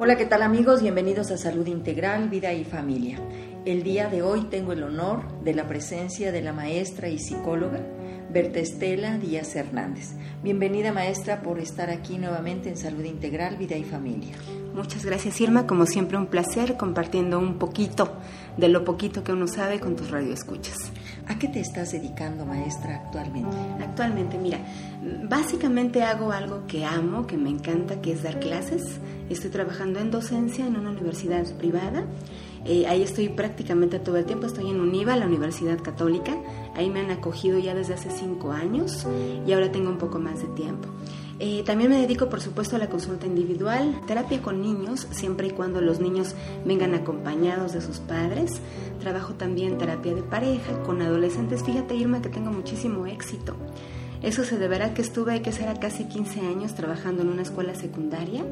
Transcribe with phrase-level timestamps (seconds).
[0.00, 0.80] Hola, ¿qué tal amigos?
[0.80, 3.18] Bienvenidos a Salud Integral, Vida y Familia.
[3.64, 7.80] El día de hoy tengo el honor de la presencia de la maestra y psicóloga
[8.30, 10.12] Berta Estela Díaz Hernández.
[10.40, 14.36] Bienvenida maestra por estar aquí nuevamente en Salud Integral, Vida y Familia.
[14.72, 18.12] Muchas gracias Irma, como siempre un placer compartiendo un poquito
[18.56, 20.76] de lo poquito que uno sabe con tus radioescuchas.
[21.28, 23.56] ¿A qué te estás dedicando maestra actualmente?
[23.80, 24.58] Actualmente, mira,
[25.28, 28.98] básicamente hago algo que amo, que me encanta, que es dar clases.
[29.28, 32.06] Estoy trabajando en docencia en una universidad privada.
[32.64, 34.46] Eh, ahí estoy prácticamente todo el tiempo.
[34.46, 36.34] Estoy en UNIVA, la Universidad Católica.
[36.74, 39.06] Ahí me han acogido ya desde hace cinco años
[39.46, 40.88] y ahora tengo un poco más de tiempo.
[41.40, 45.50] Eh, también me dedico, por supuesto, a la consulta individual, terapia con niños, siempre y
[45.50, 46.34] cuando los niños
[46.64, 48.60] vengan acompañados de sus padres.
[48.98, 51.62] Trabajo también terapia de pareja con adolescentes.
[51.62, 53.54] Fíjate, Irma, que tengo muchísimo éxito.
[54.22, 58.44] Eso se deberá que estuve, que será casi 15 años trabajando en una escuela secundaria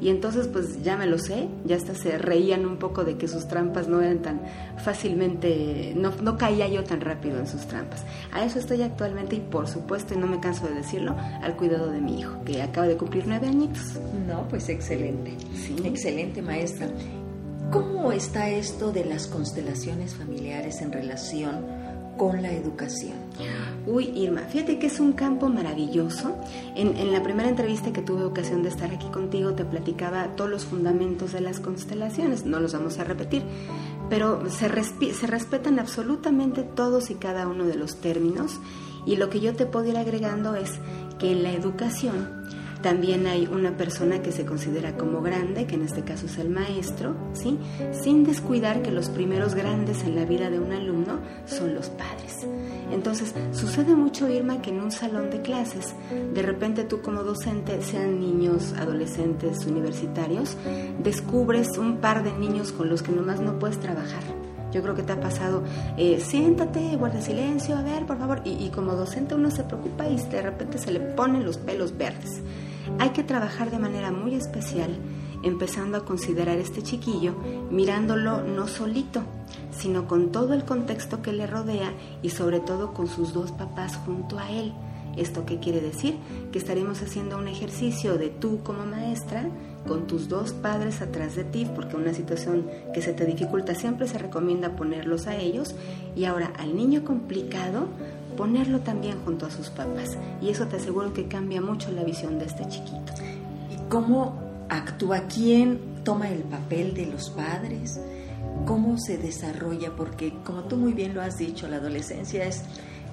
[0.00, 3.28] y entonces pues ya me lo sé, ya hasta se reían un poco de que
[3.28, 4.40] sus trampas no eran tan
[4.78, 8.04] fácilmente, no, no caía yo tan rápido en sus trampas.
[8.32, 11.90] A eso estoy actualmente y por supuesto, y no me canso de decirlo, al cuidado
[11.90, 13.98] de mi hijo, que acaba de cumplir nueve añitos.
[14.26, 15.76] No, pues excelente, sí.
[15.84, 16.88] excelente maestra.
[17.70, 21.79] ¿Cómo está esto de las constelaciones familiares en relación
[22.20, 23.14] con la educación?
[23.86, 26.36] Uy, Irma, fíjate que es un campo maravilloso.
[26.74, 30.66] En, la primera entrevista que tuve ocasión de estar aquí contigo te platicaba todos los
[30.66, 33.42] fundamentos de las constelaciones, no los vamos a repetir,
[34.10, 34.68] pero se,
[35.14, 38.60] se respetan absolutamente todos y cada uno de los términos
[39.06, 40.72] y lo que yo te puedo ir agregando es
[41.18, 42.28] que en la educación
[42.82, 46.48] también hay una persona que se considera como grande, que en este caso es el
[46.48, 47.58] maestro, ¿sí?
[47.92, 52.46] Sin descuidar que los primeros grandes en la vida de un alumno son los padres.
[52.92, 55.94] Entonces, sucede mucho, Irma, que en un salón de clases,
[56.34, 60.56] de repente tú como docente, sean niños, adolescentes, universitarios,
[61.02, 64.22] descubres un par de niños con los que nomás no puedes trabajar.
[64.72, 65.64] Yo creo que te ha pasado,
[65.96, 68.40] eh, siéntate, guarda silencio, a ver, por favor.
[68.44, 71.96] Y, y, como docente uno se preocupa y de repente se le ponen los pelos
[71.96, 72.40] verdes.
[72.98, 74.96] Hay que trabajar de manera muy especial,
[75.42, 77.34] empezando a considerar este chiquillo,
[77.70, 79.22] mirándolo no solito,
[79.70, 81.92] sino con todo el contexto que le rodea
[82.22, 84.72] y sobre todo con sus dos papás junto a él.
[85.16, 86.16] ¿Esto qué quiere decir?
[86.52, 89.48] Que estaremos haciendo un ejercicio de tú como maestra
[89.86, 94.06] con tus dos padres atrás de ti, porque una situación que se te dificulta siempre
[94.06, 95.74] se recomienda ponerlos a ellos.
[96.14, 97.88] Y ahora al niño complicado,
[98.36, 100.16] ponerlo también junto a sus papás.
[100.40, 103.12] Y eso te aseguro que cambia mucho la visión de este chiquito.
[103.70, 104.34] ¿Y cómo
[104.68, 105.24] actúa?
[105.26, 108.00] ¿Quién toma el papel de los padres?
[108.66, 109.90] ¿Cómo se desarrolla?
[109.96, 112.62] Porque como tú muy bien lo has dicho, la adolescencia es,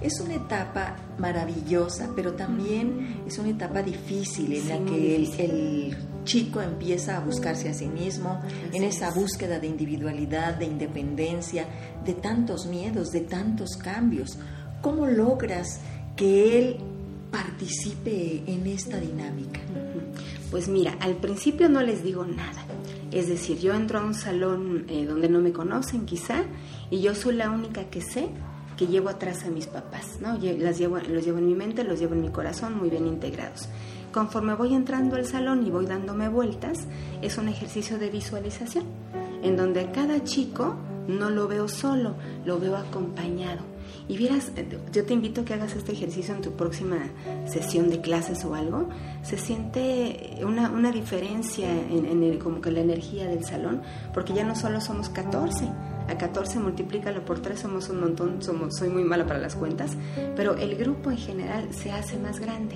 [0.02, 5.98] es una etapa maravillosa, pero también es una etapa difícil en la que el,
[6.28, 8.42] chico empieza a buscarse a sí mismo,
[8.74, 11.66] en esa búsqueda de individualidad, de independencia,
[12.04, 14.38] de tantos miedos, de tantos cambios.
[14.82, 15.80] ¿Cómo logras
[16.16, 16.78] que él
[17.32, 19.60] participe en esta dinámica?
[20.52, 22.64] Pues mira, al principio no les digo nada.
[23.12, 26.44] Es decir, yo entro a un salón eh, donde no me conocen quizá
[26.92, 28.30] y yo soy la única que sé
[28.78, 30.38] que llevo atrás a mis papás, ¿no?
[30.38, 33.68] Las llevo, los llevo en mi mente, los llevo en mi corazón muy bien integrados.
[34.14, 36.86] Conforme voy entrando al salón y voy dándome vueltas,
[37.24, 38.86] es un ejercicio de visualización,
[39.42, 40.76] en donde cada chico
[41.08, 43.77] no lo veo solo, lo veo acompañado
[44.07, 46.97] y vieras, eh, yo te invito a que hagas este ejercicio en tu próxima
[47.45, 48.88] sesión de clases o algo.
[49.22, 53.81] Se siente una, una diferencia en, en como que la energía del salón,
[54.13, 55.69] porque ya no solo somos 14,
[56.07, 59.97] a 14 multiplícalo por 3, somos un montón, somos, soy muy mala para las cuentas,
[60.35, 62.75] pero el grupo en general se hace más grande.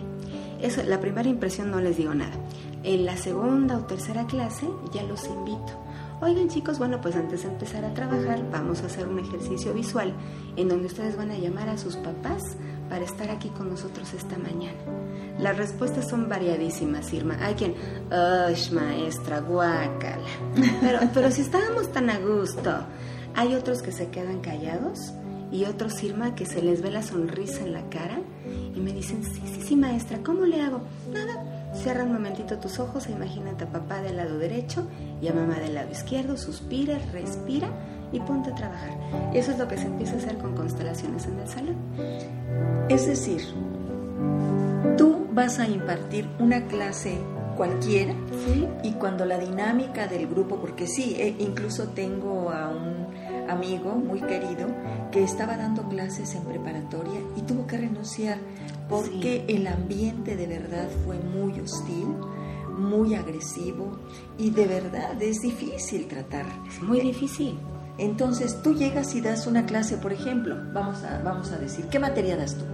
[0.62, 2.34] Eso, la primera impresión no les digo nada.
[2.84, 5.82] En la segunda o tercera clase ya los invito
[6.22, 10.14] Oigan chicos, bueno, pues antes de empezar a trabajar vamos a hacer un ejercicio visual
[10.56, 12.44] en donde ustedes van a llamar a sus papás
[12.90, 14.78] para estar aquí con nosotros esta mañana.
[15.40, 17.38] Las respuestas son variadísimas, Irma.
[17.42, 17.74] Hay quien,
[18.52, 20.28] ¡Ush, maestra, guácala!
[20.82, 22.72] Pero, pero si estábamos tan a gusto.
[23.34, 25.14] Hay otros que se quedan callados
[25.52, 28.20] y otros, Irma, que se les ve la sonrisa en la cara
[28.76, 30.82] y me dicen, sí, sí, sí, maestra, ¿cómo le hago?
[31.12, 34.88] Nada, Cierra un momentito tus ojos e imagínate a papá del lado derecho
[35.22, 36.38] y a mamá del lado izquierdo.
[36.38, 37.70] Suspira, respira
[38.12, 38.98] y ponte a trabajar.
[39.34, 41.76] Eso es lo que se empieza a hacer con constelaciones en el salón.
[42.90, 43.42] Es decir,
[44.98, 47.18] tú vas a impartir una clase
[47.56, 48.14] cualquiera
[48.84, 53.08] y cuando la dinámica del grupo, porque sí, eh, incluso tengo a un
[53.52, 54.68] amigo muy querido
[55.12, 58.40] que estaba dando clases en preparatoria y tuvo que renunciar
[58.90, 62.08] porque el ambiente de verdad fue muy hostil,
[62.78, 64.00] muy agresivo
[64.38, 66.46] y de verdad es difícil tratar.
[66.68, 67.58] Es muy difícil.
[68.02, 72.00] Entonces tú llegas y das una clase, por ejemplo, vamos a, vamos a decir, ¿qué
[72.00, 72.66] materia das tú?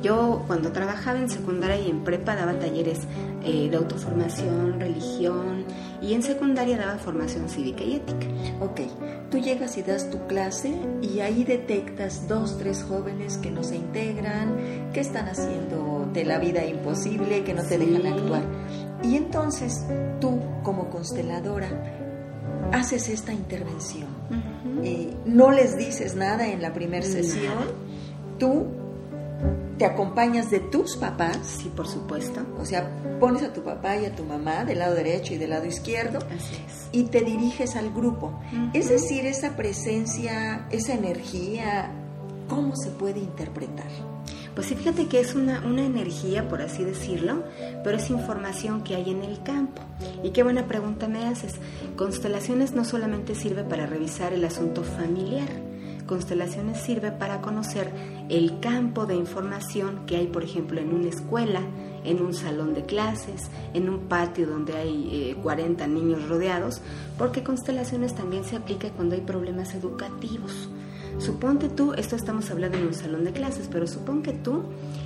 [0.00, 3.00] Yo cuando trabajaba en secundaria y en prepa daba talleres
[3.42, 5.64] eh, de autoformación, religión
[6.00, 8.26] y en secundaria daba formación cívica y ética.
[8.60, 8.82] Ok,
[9.28, 10.72] tú llegas y das tu clase
[11.02, 16.38] y ahí detectas dos, tres jóvenes que no se integran, que están haciendo de la
[16.38, 18.44] vida imposible, que no te dejan actuar.
[19.02, 19.84] Y entonces
[20.20, 21.68] tú como consteladora
[22.70, 24.19] haces esta intervención.
[24.82, 27.58] Eh, no les dices nada en la primera sesión,
[28.38, 28.66] tú
[29.78, 31.38] te acompañas de tus papás.
[31.42, 32.40] Sí, por supuesto.
[32.58, 35.50] O sea, pones a tu papá y a tu mamá del lado derecho y del
[35.50, 36.18] lado izquierdo
[36.92, 38.38] y te diriges al grupo.
[38.74, 41.90] Es decir, esa presencia, esa energía,
[42.48, 43.88] ¿cómo se puede interpretar?
[44.54, 47.44] Pues sí, fíjate que es una, una energía, por así decirlo,
[47.84, 49.82] pero es información que hay en el campo.
[50.24, 51.54] Y qué buena pregunta me haces.
[51.96, 55.48] Constelaciones no solamente sirve para revisar el asunto familiar,
[56.10, 57.92] constelaciones sirve para conocer
[58.28, 61.60] el campo de información que hay, por ejemplo, en una escuela,
[62.04, 66.82] en un salón de clases, en un patio donde hay 40 eh, niños rodeados,
[67.16, 70.68] porque constelaciones también se aplica cuando hay problemas educativos.
[71.20, 74.62] Suponte tú, esto estamos hablando en un salón de clases, pero supón que tú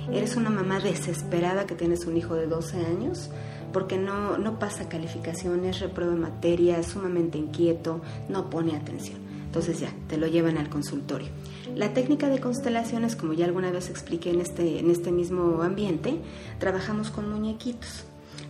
[0.09, 3.29] eres una mamá desesperada que tienes un hijo de 12 años
[3.73, 9.17] porque no, no pasa calificaciones, reprueba materia, es sumamente inquieto, no pone atención.
[9.45, 11.27] Entonces ya, te lo llevan al consultorio.
[11.75, 16.21] La técnica de constelaciones, como ya alguna vez expliqué en este, en este mismo ambiente,
[16.59, 18.05] trabajamos con muñequitos.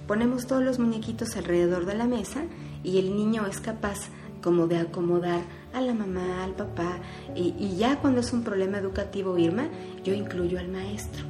[0.08, 2.44] Ponemos todos los muñequitos alrededor de la mesa
[2.84, 4.10] y el niño es capaz
[4.44, 5.42] como de acomodar
[5.76, 7.00] a la mamá, al papá,
[7.36, 9.68] y, ya cuando es un problema educativo, Irma,
[10.04, 11.26] yo incluyo al maestro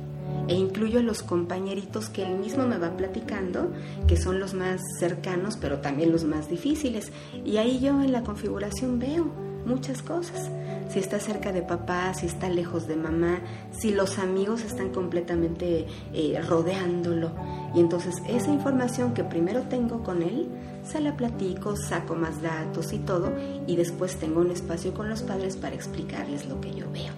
[0.47, 3.71] e incluyo a los compañeritos que él mismo me va platicando,
[4.07, 7.12] que son los más cercanos, pero también los más difíciles.
[7.44, 9.25] Y ahí yo en la configuración veo
[9.65, 10.51] muchas cosas.
[10.89, 13.39] Si está cerca de papá, si está lejos de mamá,
[13.71, 17.31] si los amigos están completamente eh, rodeándolo.
[17.74, 20.47] Y entonces esa información que primero tengo con él,
[20.85, 23.31] se la platico, saco más datos y todo,
[23.67, 27.13] y después tengo un espacio con los padres para explicarles lo que yo veo.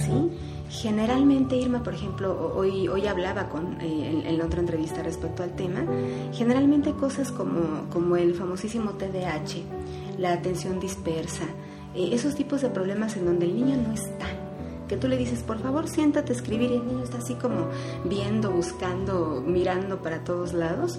[0.00, 0.30] ¿Sí?
[0.70, 5.56] Generalmente, Irma, por ejemplo, hoy, hoy hablaba con, eh, en, la otra entrevista respecto al
[5.56, 5.84] tema,
[6.32, 9.62] generalmente cosas como, como el famosísimo TDAH,
[10.18, 11.44] la atención dispersa,
[11.94, 14.26] eh, esos tipos de problemas en donde el niño no está.
[14.88, 17.68] Que tú le dices, por favor, siéntate a escribir y el niño está así como
[18.04, 20.98] viendo, buscando, mirando para todos lados.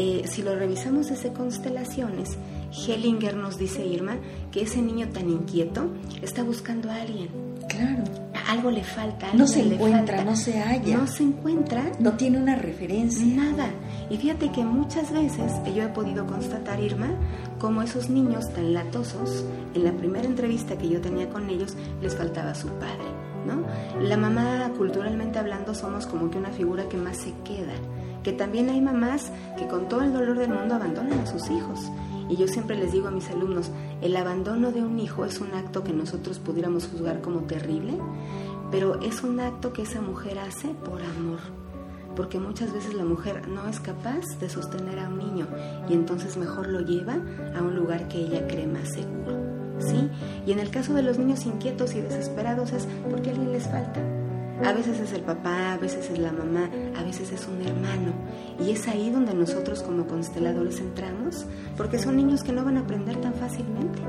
[0.00, 2.38] Eh, si lo revisamos desde constelaciones,
[2.86, 4.16] Hellinger nos dice, Irma,
[4.52, 5.90] que ese niño tan inquieto
[6.22, 7.28] está buscando a alguien.
[7.68, 8.04] Claro.
[8.46, 9.26] Algo le falta.
[9.34, 10.98] No se encuentra, no se halla.
[10.98, 11.82] No se encuentra.
[11.98, 13.26] No tiene una referencia.
[13.26, 13.70] Nada.
[14.08, 17.10] Y fíjate que muchas veces yo he podido constatar, Irma,
[17.58, 22.14] como esos niños tan latosos, en la primera entrevista que yo tenía con ellos, les
[22.16, 23.10] faltaba su padre,
[23.44, 23.64] ¿no?
[24.00, 27.74] La mamá, culturalmente hablando, somos como que una figura que más se queda,
[28.28, 31.90] que también hay mamás que con todo el dolor del mundo abandonan a sus hijos.
[32.28, 33.70] Y yo siempre les digo a mis alumnos,
[34.02, 37.94] el abandono de un hijo es un acto que nosotros pudiéramos juzgar como terrible,
[38.70, 41.38] pero es un acto que esa mujer hace por amor
[42.16, 45.46] porque muchas veces la mujer no es capaz de sostener a un niño
[45.88, 47.14] y entonces mejor lo lleva
[47.56, 49.38] a un lugar que ella cree más seguro.
[49.78, 50.10] ¿Sí?
[50.44, 53.68] Y en el caso de los niños inquietos y desesperados es porque a alguien les
[53.68, 54.17] falta.
[54.64, 58.12] A veces es el papá, a veces es la mamá, a veces es un hermano.
[58.60, 61.46] Y es ahí donde nosotros como consteladores entramos,
[61.76, 64.00] porque son niños que no van a aprender tan fácilmente.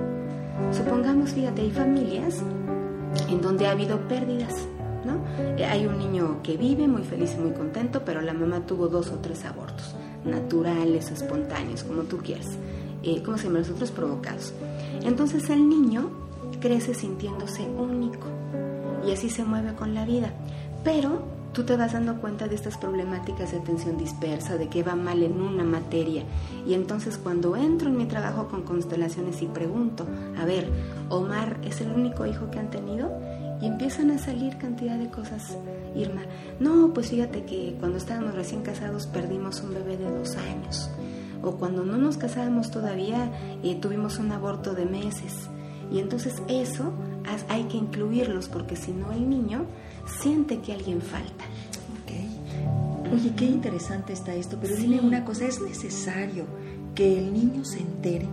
[0.72, 2.42] Supongamos, fíjate, hay familias
[3.30, 4.68] en donde ha habido pérdidas
[5.58, 8.88] eh, hay un niño que vive muy feliz y muy contento, pero la mamá tuvo
[8.88, 12.58] dos o tres abortos, naturales espontáneos, como tú quieras,
[13.04, 14.54] eh, como se llama, los otros provocados.
[15.04, 16.10] Entonces el niño
[16.60, 18.28] crece sintiéndose único
[19.06, 20.32] y así se mueve con la vida.
[20.84, 24.96] Pero tú te vas dando cuenta de estas problemáticas de atención dispersa, de que va
[24.96, 26.24] mal en una materia.
[26.68, 30.06] Y entonces cuando entro en mi trabajo con constelaciones y pregunto,
[30.40, 30.70] a ver,
[31.10, 33.10] Omar es el único hijo que han tenido,
[33.62, 35.58] y empiezan a salir cantidad de cosas,
[35.96, 36.22] Irma.
[36.60, 40.90] No, pues fíjate que cuando estábamos recién casados perdimos un bebé de dos años.
[41.42, 43.32] O cuando no nos casábamos todavía
[43.64, 45.50] eh, tuvimos un aborto de meses.
[45.92, 46.94] Y entonces eso
[47.48, 49.66] hay que incluirlos porque si no el niño
[50.22, 51.46] siente que alguien falta.
[53.12, 56.46] Oye, qué interesante está esto, pero dime una cosa, ¿es necesario
[56.94, 58.28] que el niño se entere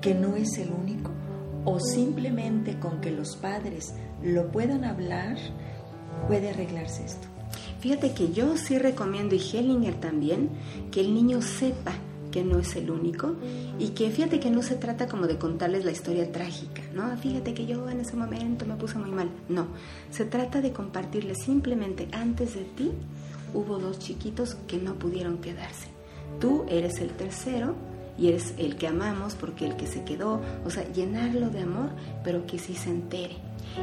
[0.00, 1.10] que no es el único?
[1.64, 3.92] ¿O simplemente con que los padres
[4.22, 5.36] lo puedan hablar,
[6.28, 7.28] puede arreglarse esto.
[7.80, 10.50] Fíjate que yo sí recomiendo, y Hellinger también,
[10.90, 11.92] que el niño sepa
[12.30, 13.34] que no es el único
[13.78, 17.16] y que fíjate que no se trata como de contarles la historia trágica, ¿no?
[17.16, 19.30] Fíjate que yo en ese momento me puse muy mal.
[19.48, 19.66] No,
[20.10, 22.92] se trata de compartirles simplemente antes de ti
[23.54, 25.88] hubo dos chiquitos que no pudieron quedarse.
[26.40, 27.74] Tú eres el tercero
[28.18, 31.90] y eres el que amamos porque el que se quedó, o sea, llenarlo de amor,
[32.22, 33.36] pero que sí se entere.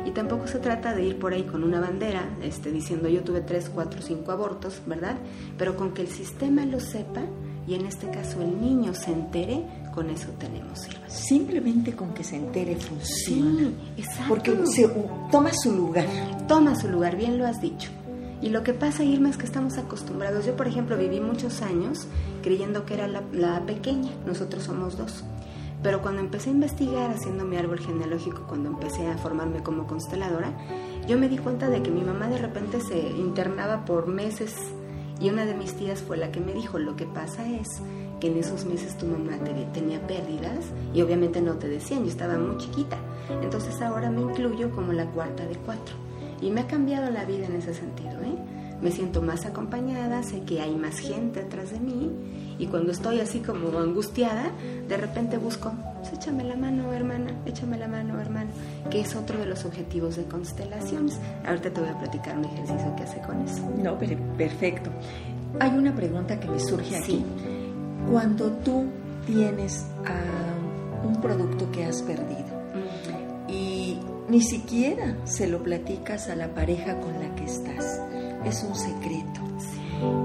[0.05, 3.41] Y tampoco se trata de ir por ahí con una bandera este, diciendo yo tuve
[3.41, 5.17] tres, cuatro, cinco abortos, ¿verdad?
[5.57, 7.21] Pero con que el sistema lo sepa
[7.67, 11.09] y en este caso el niño se entere, con eso tenemos sirva.
[11.09, 13.59] Simplemente con que se entere funciona.
[13.59, 14.29] Sí, exacto.
[14.29, 14.89] Porque se,
[15.29, 16.05] toma su lugar.
[16.47, 17.89] Toma su lugar, bien lo has dicho.
[18.41, 20.45] Y lo que pasa, Irma, es que estamos acostumbrados.
[20.45, 22.07] Yo, por ejemplo, viví muchos años
[22.41, 25.23] creyendo que era la, la pequeña, nosotros somos dos.
[25.83, 30.53] Pero cuando empecé a investigar haciendo mi árbol genealógico, cuando empecé a formarme como consteladora,
[31.07, 34.55] yo me di cuenta de que mi mamá de repente se internaba por meses
[35.19, 37.81] y una de mis tías fue la que me dijo, lo que pasa es
[38.19, 42.09] que en esos meses tu mamá te, tenía pérdidas y obviamente no te decían, yo
[42.09, 42.97] estaba muy chiquita.
[43.41, 45.95] Entonces ahora me incluyo como la cuarta de cuatro.
[46.41, 48.35] Y me ha cambiado la vida en ese sentido, ¿eh?
[48.81, 52.11] Me siento más acompañada, sé que hay más gente atrás de mí
[52.59, 54.51] y cuando estoy así como angustiada,
[54.87, 58.49] de repente busco, pues échame la mano, hermana, échame la mano, hermano,
[58.89, 61.19] que es otro de los objetivos de constelaciones.
[61.45, 63.61] Ahorita te voy a platicar un ejercicio que hace con eso.
[63.83, 64.89] No, pero perfecto.
[65.59, 67.23] Hay una pregunta que me surge aquí.
[68.09, 68.85] Cuando tú
[69.25, 72.47] tienes uh, un producto que has perdido
[73.47, 78.01] y ni siquiera se lo platicas a la pareja con la que estás,
[78.47, 79.41] es un secreto.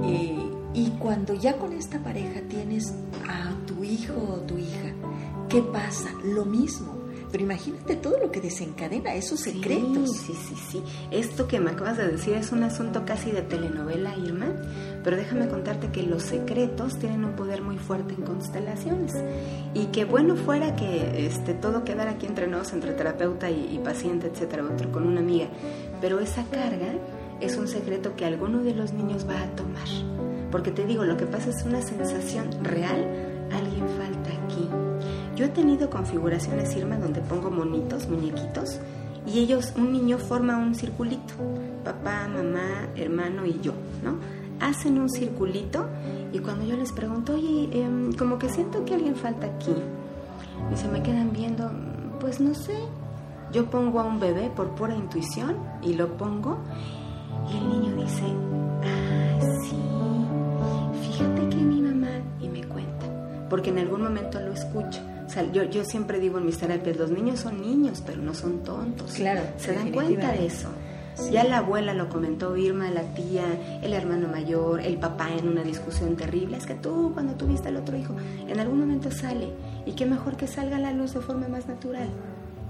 [0.05, 0.39] Eh,
[0.75, 2.95] y cuando ya con esta pareja tienes
[3.29, 4.95] a tu hijo o tu hija,
[5.49, 6.11] ¿qué pasa?
[6.25, 7.03] Lo mismo.
[7.31, 10.11] Pero imagínate todo lo que desencadena esos secretos.
[10.19, 10.83] Sí, sí, sí.
[11.11, 14.49] Esto que me acabas de decir es un asunto casi de telenovela, Irma.
[15.03, 19.15] Pero déjame contarte que los secretos tienen un poder muy fuerte en constelaciones.
[19.73, 23.79] Y que bueno fuera que este, todo quedara aquí entre nosotros, entre terapeuta y, y
[23.79, 25.49] paciente, etcétera, otro con una amiga.
[26.03, 26.93] Pero esa carga
[27.43, 29.89] es un secreto que alguno de los niños va a tomar.
[30.51, 33.05] Porque te digo, lo que pasa es una sensación real,
[33.53, 34.69] alguien falta aquí.
[35.37, 38.79] Yo he tenido configuraciones, Irma, donde pongo monitos, muñequitos,
[39.27, 41.35] y ellos, un niño forma un circulito,
[41.85, 43.73] papá, mamá, hermano y yo,
[44.03, 44.17] ¿no?
[44.61, 45.89] Hacen un circulito
[46.33, 49.75] y cuando yo les pregunto, oye, eh, como que siento que alguien falta aquí,
[50.73, 51.71] y se me quedan viendo,
[52.21, 52.77] pues no sé,
[53.53, 56.59] yo pongo a un bebé por pura intuición y lo pongo
[57.51, 58.23] y el niño dice,
[58.85, 63.07] ah, sí, fíjate que mi mamá, y me cuenta,
[63.49, 65.01] porque en algún momento lo escucho.
[65.27, 68.35] O sea, yo, yo siempre digo en mis terapias, los niños son niños, pero no
[68.35, 69.13] son tontos.
[69.15, 69.41] Claro.
[69.57, 70.69] Se dan cuenta de eso.
[71.15, 71.31] Sí.
[71.31, 73.45] Ya la abuela lo comentó, Irma, la tía,
[73.83, 76.57] el hermano mayor, el papá en una discusión terrible.
[76.57, 78.15] Es que tú, cuando tuviste al otro hijo,
[78.47, 79.53] en algún momento sale.
[79.87, 82.09] Y qué mejor que salga a la luz de forma más natural.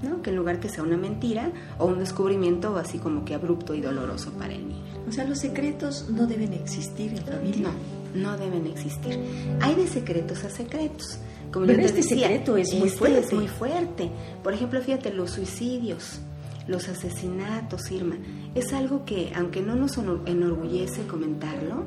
[0.02, 0.22] ¿No?
[0.22, 3.80] Que en lugar que sea una mentira o un descubrimiento así como que abrupto y
[3.80, 4.82] doloroso para el niño.
[5.08, 7.70] O sea, los secretos no deben existir en familia.
[8.14, 9.18] No, no deben existir.
[9.60, 11.18] Hay de secretos a secretos.
[11.52, 13.18] Como Pero este decía, secreto es muy este fuerte.
[13.18, 14.10] Es muy fuerte.
[14.42, 16.20] Por ejemplo, fíjate, los suicidios,
[16.66, 18.16] los asesinatos, Irma,
[18.54, 21.84] es algo que, aunque no nos enorgullece comentarlo,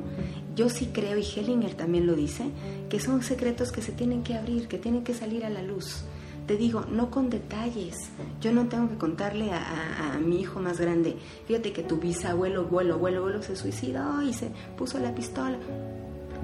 [0.54, 2.44] yo sí creo, y Hellinger también lo dice,
[2.88, 6.04] que son secretos que se tienen que abrir, que tienen que salir a la luz
[6.46, 8.10] te digo, no con detalles.
[8.40, 11.98] Yo no tengo que contarle a, a, a, mi hijo más grande, fíjate que tu
[11.98, 15.58] bisabuelo, abuelo, abuelo, abuelo se suicidó y se puso la pistola.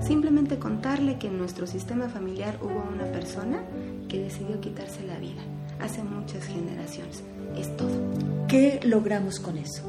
[0.00, 3.62] Simplemente contarle que en nuestro sistema familiar hubo una persona
[4.08, 5.42] que decidió quitarse la vida
[5.80, 7.22] hace muchas generaciones.
[7.56, 7.90] Es todo.
[8.48, 9.82] ¿Qué logramos con eso?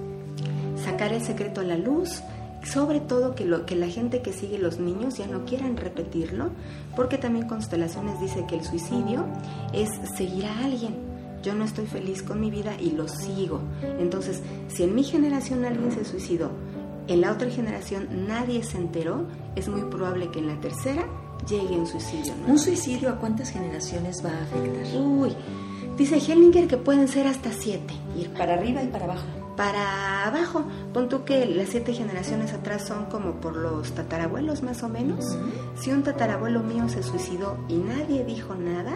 [0.83, 2.21] Sacar el secreto a la luz,
[2.63, 6.49] sobre todo que, lo, que la gente que sigue los niños ya no quieran repetirlo,
[6.95, 9.25] porque también Constelaciones dice que el suicidio
[9.73, 10.95] es seguir a alguien.
[11.43, 13.59] Yo no estoy feliz con mi vida y lo sigo.
[13.99, 16.51] Entonces, si en mi generación alguien se suicidó,
[17.07, 19.25] en la otra generación nadie se enteró,
[19.57, 21.05] es muy probable que en la tercera
[21.49, 22.33] llegue un suicidio.
[22.41, 22.53] ¿no?
[22.53, 25.01] ¿Un suicidio a cuántas generaciones va a afectar?
[25.01, 25.35] Uy,
[25.97, 27.93] dice Hellinger que pueden ser hasta siete.
[28.17, 30.63] Ir para arriba y para abajo para abajo.
[30.93, 35.25] Pon tú que las siete generaciones atrás son como por los tatarabuelos más o menos.
[35.25, 35.79] Uh -huh.
[35.79, 38.93] Si un tatarabuelo mío se suicidó y nadie dijo nada,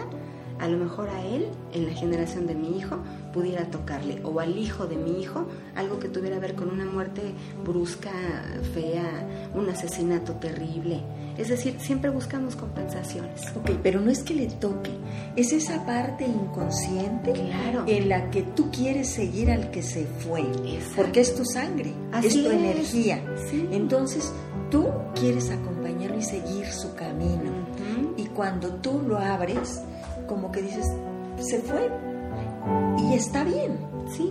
[0.60, 2.98] a lo mejor a él, en la generación de mi hijo,
[3.32, 5.46] pudiera tocarle, o al hijo de mi hijo,
[5.76, 7.22] algo que tuviera que ver con una muerte
[7.64, 8.10] brusca,
[8.74, 11.02] fea, un asesinato terrible.
[11.36, 13.42] Es decir, siempre buscamos compensaciones.
[13.54, 14.90] Ok, pero no es que le toque,
[15.36, 17.84] es esa parte inconsciente claro.
[17.86, 20.44] en la que tú quieres seguir al que se fue,
[20.96, 23.22] porque es tu sangre, es tu energía.
[23.70, 24.32] Entonces,
[24.70, 27.68] tú quieres acompañarlo y seguir su camino.
[28.16, 29.80] Y cuando tú lo abres,
[30.28, 30.86] como que dices,
[31.40, 31.90] se fue
[32.98, 33.78] y está bien.
[34.14, 34.30] Sí.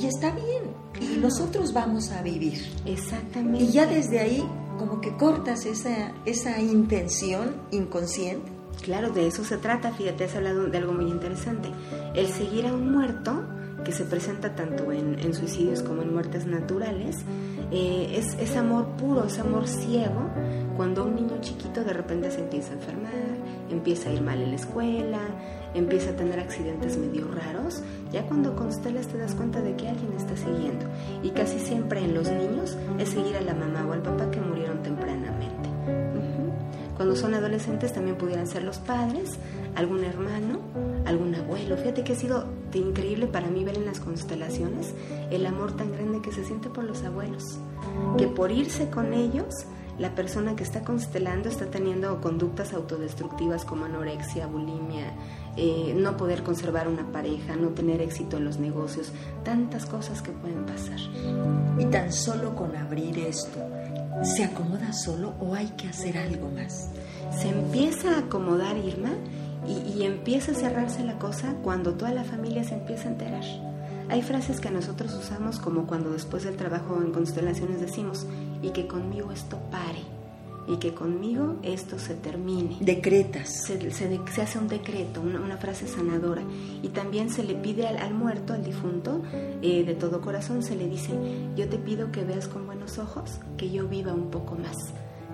[0.00, 0.64] Y está bien.
[1.00, 2.60] Y nosotros vamos a vivir.
[2.84, 3.64] Exactamente.
[3.64, 4.44] Y ya desde ahí,
[4.78, 8.50] como que cortas esa, esa intención inconsciente.
[8.82, 9.92] Claro, de eso se trata.
[9.92, 11.70] Fíjate, has hablado de algo muy interesante.
[12.14, 13.42] El seguir a un muerto,
[13.84, 17.16] que se presenta tanto en, en suicidios como en muertes naturales,
[17.70, 20.30] eh, es, es amor puro, es amor ciego,
[20.78, 23.12] cuando un niño chiquito de repente se empieza a enfermar,
[23.68, 25.18] empieza a ir mal en la escuela,
[25.74, 27.82] empieza a tener accidentes medio raros,
[28.12, 30.86] ya cuando constelas te das cuenta de que alguien está siguiendo.
[31.24, 34.40] Y casi siempre en los niños es seguir a la mamá o al papá que
[34.40, 35.68] murieron tempranamente.
[36.96, 39.36] Cuando son adolescentes también pudieran ser los padres,
[39.74, 40.60] algún hermano,
[41.06, 41.76] algún abuelo.
[41.76, 44.94] Fíjate que ha sido increíble para mí ver en las constelaciones
[45.32, 47.58] el amor tan grande que se siente por los abuelos,
[48.16, 49.66] que por irse con ellos
[49.98, 55.12] la persona que está constelando está teniendo conductas autodestructivas como anorexia, bulimia,
[55.56, 59.12] eh, no poder conservar una pareja, no tener éxito en los negocios,
[59.44, 61.00] tantas cosas que pueden pasar.
[61.78, 63.58] Y tan solo con abrir esto,
[64.22, 66.90] ¿se acomoda solo o hay que hacer algo más?
[67.36, 69.10] Se empieza a acomodar Irma
[69.66, 73.44] y, y empieza a cerrarse la cosa cuando toda la familia se empieza a enterar.
[74.10, 78.26] Hay frases que nosotros usamos como cuando después del trabajo en constelaciones decimos,
[78.62, 80.02] y que conmigo esto pare,
[80.66, 82.78] y que conmigo esto se termine.
[82.80, 83.64] Decretas.
[83.66, 86.42] Se, se, hace un decreto, una, frase sanadora.
[86.82, 89.22] Y también se le pide al, muerto, al difunto,
[89.60, 91.12] eh, de todo corazón, se le dice,
[91.54, 94.76] yo te pido que veas con buenos ojos, que yo viva un poco más,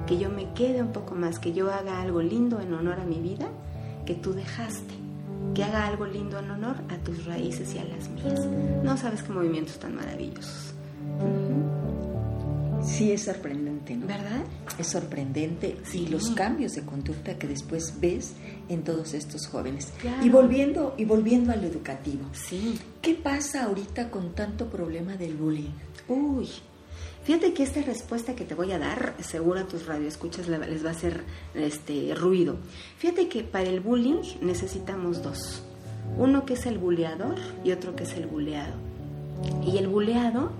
[0.06, 3.04] que yo me quede un poco más, que yo haga algo lindo en honor a
[3.04, 3.48] mi vida
[4.04, 5.03] que tú dejaste
[5.54, 8.46] que haga algo lindo en honor a tus raíces y a las mías.
[8.82, 10.74] No sabes qué movimientos tan maravillosos.
[12.84, 14.06] Sí, es sorprendente, ¿no?
[14.06, 14.44] ¿Verdad?
[14.78, 18.34] Es sorprendente y los cambios de conducta que después ves
[18.68, 19.92] en todos estos jóvenes.
[20.22, 22.24] Y volviendo y volviendo a lo educativo.
[22.32, 22.78] Sí.
[23.00, 25.72] ¿Qué pasa ahorita con tanto problema del bullying?
[26.08, 26.48] Uy,
[27.24, 30.88] Fíjate que esta respuesta que te voy a dar, seguro a tus radioescuchas les va
[30.88, 32.56] a hacer este ruido.
[32.98, 35.62] Fíjate que para el bullying necesitamos dos.
[36.18, 38.74] Uno que es el buleador y otro que es el buleado.
[39.66, 40.52] Y el buleado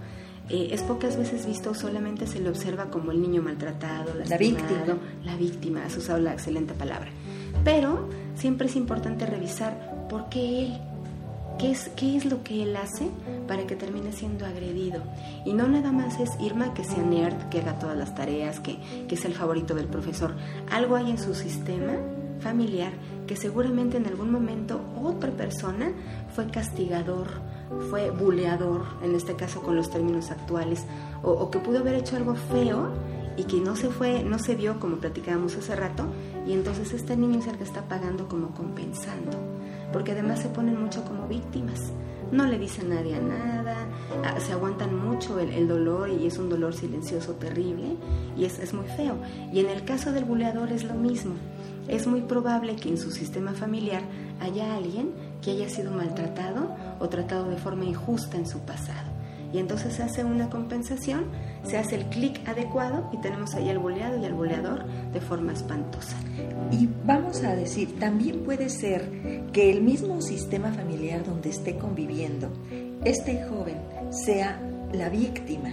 [0.48, 4.98] eh, es pocas veces visto, solamente se le observa como el niño maltratado, la víctima.
[5.22, 7.10] La víctima, has usado la excelente palabra.
[7.62, 10.80] Pero siempre es importante revisar por qué él
[11.58, 13.10] ¿Qué es, ¿Qué es lo que él hace
[13.46, 15.02] para que termine siendo agredido?
[15.44, 18.78] Y no nada más es Irma que sea nerd, que haga todas las tareas, que,
[19.08, 20.34] que es el favorito del profesor.
[20.70, 21.92] Algo hay en su sistema
[22.40, 22.92] familiar
[23.26, 25.92] que seguramente en algún momento otra persona
[26.34, 27.28] fue castigador,
[27.88, 30.84] fue buleador, en este caso con los términos actuales,
[31.22, 32.88] o, o, que pudo haber hecho algo feo
[33.36, 36.04] y que no se fue, no se vio como platicábamos hace rato,
[36.46, 39.53] y entonces este niño es el que está pagando como compensando
[39.94, 41.80] porque además se ponen mucho como víctimas.
[42.32, 43.76] No le dicen nadie a nada,
[44.40, 47.96] se aguantan mucho el, dolor y es un dolor silencioso terrible
[48.36, 49.14] y es, es muy feo.
[49.52, 51.34] Y en el caso del buleador es lo mismo.
[51.86, 54.02] Es muy probable que en su sistema familiar
[54.40, 59.03] haya alguien que haya sido maltratado o tratado de forma injusta en su pasado
[59.54, 61.26] y entonces se hace una compensación,
[61.62, 65.52] se hace el clic adecuado y tenemos ahí al boleado y al boleador de forma
[65.52, 66.16] espantosa.
[66.72, 72.50] Y vamos a decir, también puede ser que el mismo sistema familiar donde esté conviviendo,
[73.04, 73.76] este joven
[74.10, 74.60] sea
[74.92, 75.70] la víctima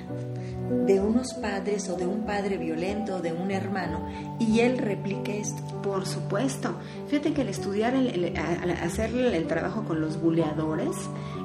[0.85, 4.07] de unos padres o de un padre violento de un hermano
[4.39, 5.61] y él replique esto.
[5.81, 6.75] Por supuesto.
[7.07, 8.35] Fíjate que al estudiar, el,
[8.83, 10.95] hacer el trabajo con los buleadores,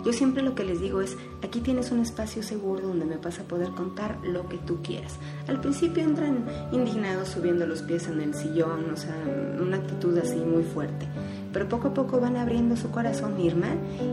[0.04, 3.38] yo siempre lo que les digo es, aquí tienes un espacio seguro donde me vas
[3.40, 5.14] a poder contar lo que tú quieras.
[5.48, 9.16] Al principio entran indignados subiendo los pies en el sillón, o sea,
[9.60, 11.06] una actitud así muy fuerte.
[11.52, 13.68] Pero poco a poco van abriendo su corazón, Irma,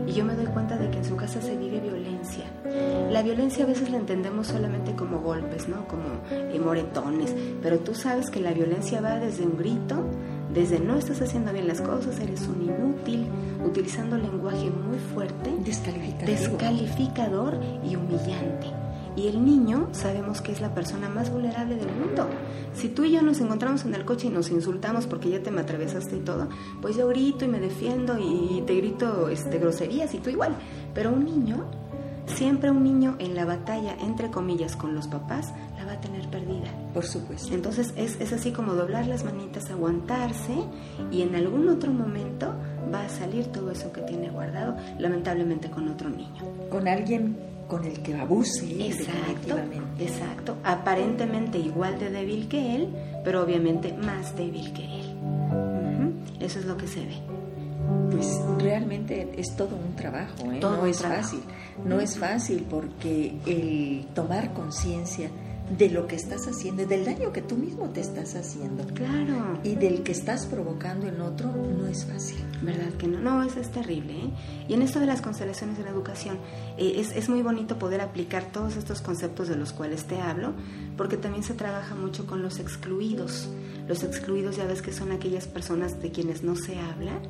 [0.06, 1.93] y yo me doy cuenta de que en su casa se vive violencia.
[3.10, 5.86] La violencia a veces la entendemos solamente como golpes, ¿no?
[5.86, 10.04] Como eh, moretones, pero tú sabes que la violencia va desde un grito,
[10.52, 13.28] desde no estás haciendo bien las cosas, eres un inútil,
[13.64, 18.84] utilizando lenguaje muy fuerte, descalificador, descalificador y humillante.
[19.16, 22.26] Y el niño sabemos que es la persona más vulnerable del mundo.
[22.72, 25.52] Si tú y yo nos encontramos en el coche y nos insultamos porque ya te
[25.52, 26.48] me atravesaste y todo,
[26.82, 30.56] pues yo grito y me defiendo y te grito este, groserías y tú igual.
[30.94, 31.64] Pero un niño,
[32.26, 36.28] siempre un niño en la batalla, entre comillas, con los papás, la va a tener
[36.28, 36.70] perdida.
[36.92, 37.54] Por supuesto.
[37.54, 40.54] Entonces es, es así como doblar las manitas, aguantarse
[41.10, 42.54] y en algún otro momento
[42.92, 46.42] va a salir todo eso que tiene guardado, lamentablemente con otro niño.
[46.70, 47.36] Con alguien
[47.68, 48.86] con el que abuse.
[48.86, 49.56] Exacto,
[49.98, 50.56] exacto.
[50.64, 52.88] Aparentemente igual de débil que él,
[53.24, 55.16] pero obviamente más débil que él.
[56.40, 57.43] Eso es lo que se ve.
[58.10, 60.60] Pues realmente es todo un trabajo, ¿eh?
[60.60, 61.40] no es fácil.
[61.84, 65.30] No es fácil porque el tomar conciencia
[65.70, 68.84] de lo que estás haciendo y del daño que tú mismo te estás haciendo.
[68.94, 69.58] Claro.
[69.62, 72.44] Y del que estás provocando en otro no es fácil.
[72.62, 73.18] ¿Verdad que no?
[73.18, 74.12] No, eso es terrible.
[74.12, 74.30] ¿eh?
[74.68, 76.38] Y en esto de las constelaciones de la educación,
[76.76, 80.52] eh, es, es muy bonito poder aplicar todos estos conceptos de los cuales te hablo,
[80.96, 83.48] porque también se trabaja mucho con los excluidos.
[83.88, 87.20] Los excluidos ya ves que son aquellas personas de quienes no se habla.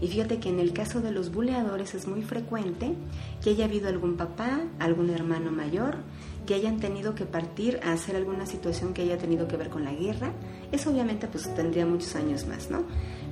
[0.00, 2.94] Y fíjate que en el caso de los buleadores es muy frecuente
[3.42, 5.96] que haya habido algún papá, algún hermano mayor,
[6.46, 9.84] que hayan tenido que partir a hacer alguna situación que haya tenido que ver con
[9.84, 10.32] la guerra.
[10.72, 12.82] Eso obviamente pues tendría muchos años más, ¿no?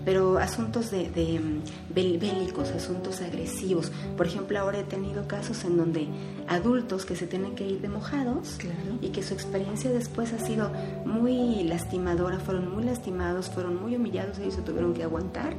[0.04, 3.92] Pero asuntos de, de mm, bélicos, asuntos agresivos.
[4.16, 6.08] Por ejemplo, ahora he tenido casos en donde
[6.48, 8.58] adultos que se tienen que ir de mojados
[9.00, 10.72] y que su experiencia después ha sido
[11.04, 15.54] muy lastimadora, fueron muy lastimados, fueron muy humillados, ellos se tuvieron que aguantar.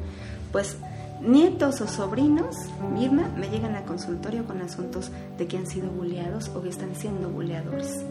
[0.51, 0.77] Pues
[1.25, 2.55] nietos o sobrinos,
[2.93, 6.95] Mirna, me llegan a consultorio con asuntos de que han sido buleados o que están
[6.95, 8.03] siendo buleadores.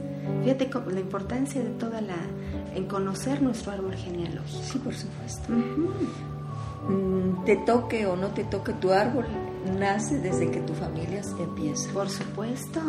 [0.42, 2.16] Fíjate la importancia de toda la
[2.74, 4.62] en conocer nuestro árbol genealógico.
[4.62, 5.52] Sí, por supuesto.
[5.52, 9.26] Mm, te toque o no te toque tu árbol
[9.78, 11.92] nace desde que tu familia empieza.
[11.92, 12.80] Por supuesto.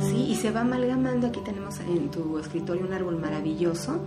[0.00, 1.26] Sí, y se va amalgamando.
[1.26, 3.98] Aquí tenemos en tu escritorio un árbol maravilloso.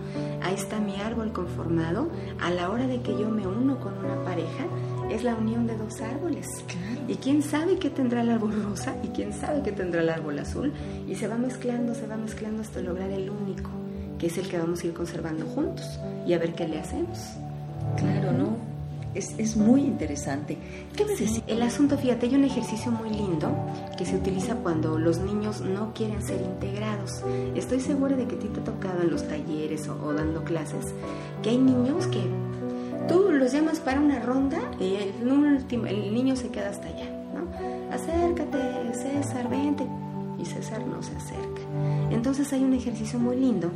[0.42, 2.08] Ahí está mi árbol conformado.
[2.40, 4.64] A la hora de que yo me uno con una pareja,
[5.10, 6.46] es la unión de dos árboles.
[7.08, 10.38] Y quién sabe qué tendrá el árbol rosa y quién sabe qué tendrá el árbol
[10.38, 10.72] azul.
[11.08, 13.70] Y se va mezclando, se va mezclando hasta lograr el único,
[14.18, 17.18] que es el que vamos a ir conservando juntos y a ver qué le hacemos.
[17.96, 18.72] Claro, ¿no?
[19.14, 20.56] Es, es, muy interesante.
[20.96, 21.12] ¿Qué me
[21.46, 23.54] El asunto, fíjate, hay un ejercicio muy lindo
[23.98, 27.22] que se utiliza cuando los niños no quieren ser integrados.
[27.54, 30.94] Estoy segura de que a ti te ha tocado en los talleres o dando clases
[31.42, 32.22] que hay niños que
[33.08, 37.10] Tú los llamas para una ronda y el, último, el niño se queda hasta allá,
[37.34, 37.94] ¿no?
[37.94, 39.86] Acércate, César, vente.
[40.38, 41.62] Y César no se acerca.
[42.10, 43.70] Entonces hay un ejercicio muy lindo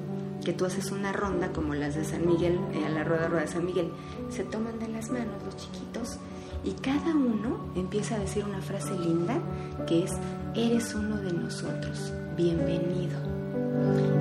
[0.44, 3.42] que tú haces una ronda como las de San Miguel, eh, a la rueda rueda
[3.42, 3.90] de San Miguel,
[4.30, 6.18] se toman de las manos los chiquitos
[6.64, 9.38] y cada uno empieza a decir una frase linda
[9.86, 10.12] que es,
[10.54, 13.35] eres uno de nosotros, bienvenido.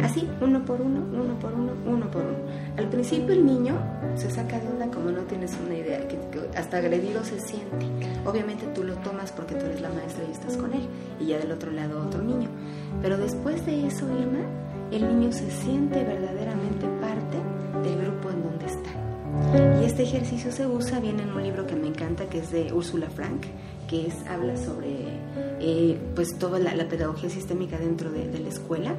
[0.04, 2.38] Así, uno por uno, uno por uno, uno por uno.
[2.78, 3.76] Al principio el niño
[4.16, 6.20] se saca de onda como no tienes una idea, que,
[6.56, 7.86] hasta agredido se siente.
[8.26, 10.88] Obviamente tú lo tomas porque tú eres la maestra y estás con él,
[11.20, 12.50] y ya del otro lado otro niño.
[13.02, 14.46] Pero después de eso, Irma,
[14.92, 17.38] el niño se siente verdaderamente parte
[17.88, 19.82] del grupo en donde está.
[19.82, 22.72] Y este ejercicio se usa, viene en un libro que me encanta, que es de
[22.72, 23.46] Ursula Frank,
[23.90, 24.96] que es, habla sobre
[25.60, 28.96] eh, pues toda la, pedagogía sistémica dentro de, de la escuela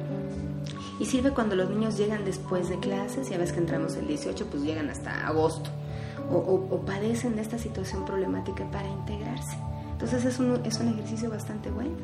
[0.99, 4.47] y sirve cuando los niños llegan después de clases, ya ves que entramos el 18,
[4.47, 5.69] pues llegan hasta agosto,
[6.29, 9.57] o, padecen de esta situación problemática para integrarse.
[9.91, 11.95] Entonces es un, es un ejercicio bastante bueno.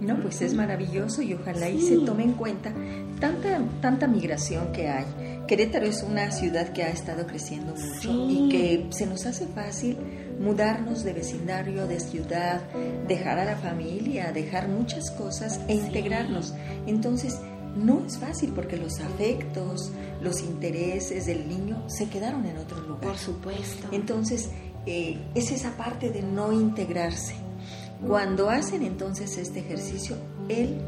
[0.00, 2.72] No, pues es maravilloso y ojalá y se tome en cuenta
[3.18, 5.06] tanta, tanta migración que hay.
[5.46, 9.96] Querétaro es una ciudad que ha estado creciendo mucho y que se nos hace fácil
[10.38, 12.60] mudarnos de vecindario, de ciudad,
[13.08, 16.54] dejar a la familia, dejar muchas cosas e integrarnos.
[16.86, 17.40] Entonces,
[17.76, 23.00] no es fácil porque los afectos, los intereses del niño se quedaron en otro lugar.
[23.00, 23.88] Por supuesto.
[23.92, 24.50] Entonces,
[24.86, 27.34] eh, es esa parte de no integrarse.
[28.06, 30.16] Cuando hacen entonces este ejercicio,
[30.48, 30.78] él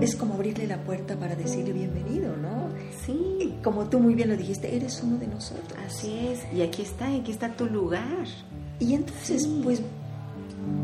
[0.00, 2.68] es como abrirle la puerta para decirle bienvenido, ¿no?
[3.06, 3.54] Sí.
[3.62, 5.78] Como tú muy bien lo dijiste, eres uno de nosotros.
[5.86, 6.40] Así es.
[6.54, 8.26] Y aquí está, aquí está tu lugar.
[8.78, 9.80] Y entonces, pues,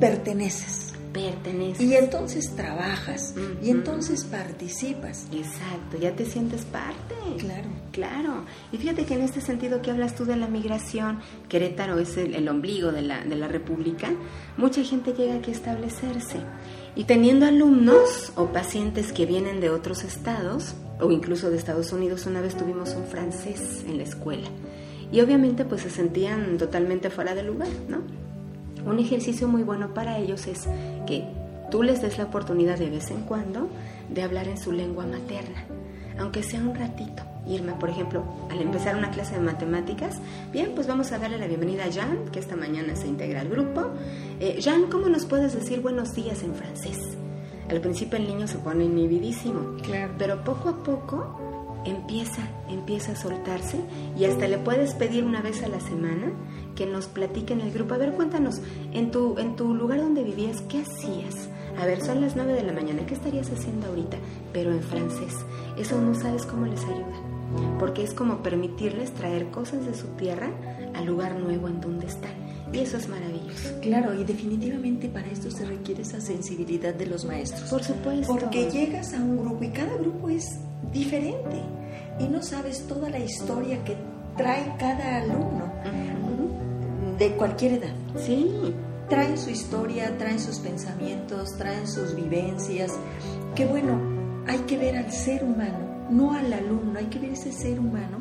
[0.01, 1.81] perteneces perteneces.
[1.81, 5.27] Y entonces trabajas, y entonces participas.
[5.33, 7.15] Exacto, ya te sientes parte.
[7.39, 7.69] Claro.
[7.93, 8.45] Claro.
[8.73, 12.49] Y fíjate que en este sentido que hablas tú de la migración, Querétaro es el,
[12.49, 14.09] ombligo de la, de la República,
[14.57, 16.39] mucha gente llega aquí a establecerse.
[16.95, 22.27] Y teniendo alumnos o pacientes que vienen de otros estados, o incluso de Estados Unidos,
[22.27, 24.49] una vez tuvimos un francés en la escuela.
[25.11, 28.03] Y obviamente pues se sentían totalmente fuera de lugar, ¿no?
[28.87, 30.67] Un ejercicio muy bueno para ellos es
[31.07, 31.25] que
[31.71, 33.69] tú les des la oportunidad de vez en cuando
[34.09, 35.65] de hablar en su lengua materna,
[36.19, 37.23] aunque sea un ratito.
[37.47, 40.19] Irma, por ejemplo, al empezar una clase de matemáticas,
[40.53, 43.49] bien, pues vamos a darle la bienvenida a Jan, que esta mañana se integra al
[43.49, 43.87] grupo.
[44.41, 46.99] Eh, Jan, ¿cómo nos puedes decir buenos días en francés?
[47.71, 50.13] Al principio el niño se pone inhibidísimo, Claro.
[50.19, 53.79] pero poco a poco empieza, empieza a soltarse
[54.19, 56.33] y hasta le puedes pedir una vez a la semana
[56.79, 57.95] que nos platique en el grupo.
[57.95, 58.61] A ver, cuéntanos,
[58.93, 61.49] en tu, en tu lugar donde vivías, ¿qué hacías?
[61.77, 64.17] A ver, son las 9 de la mañana, ¿qué estarías haciendo ahorita?
[64.53, 65.35] Pero en francés.
[65.77, 67.77] Eso no sabes cómo les ayuda.
[67.81, 70.53] Porque es como permitirles traer cosas de su tierra
[70.95, 72.31] al lugar nuevo en donde están.
[72.73, 73.81] Y eso es maravilloso.
[73.83, 77.69] Claro, y definitivamente para esto se requiere esa sensibilidad de los maestros.
[77.71, 78.37] Por supuesto.
[78.37, 80.45] Porque llegas a un grupo y cada grupo es
[80.93, 81.61] diferente
[82.21, 83.97] y no sabes toda la historia que
[84.37, 86.28] trae cada alumno Ujú.
[87.19, 87.95] De cualquier edad.
[88.17, 88.75] Sí,
[89.09, 92.93] Traen su historia, traen sus pensamientos, traen sus vivencias.
[93.55, 93.99] Que bueno,
[94.47, 98.19] hay que ver al ser humano, no al alumno, hay que ver ese ser humano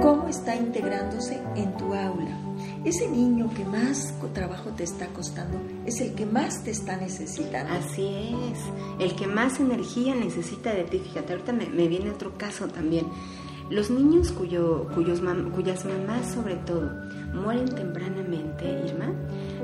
[0.00, 2.38] cómo está integrándose en tu aula.
[2.84, 7.72] Ese niño que más trabajo te está costando es el que más te está necesitando.
[7.74, 8.58] Así es,
[9.04, 10.98] el que más energía necesita de ti.
[10.98, 13.06] Fíjate, ahorita me, me viene otro caso también.
[13.70, 16.90] Los niños cuyo, cuyos mam- cuyas mamás, sobre todo,
[17.32, 19.12] mueren tempranamente, Irma,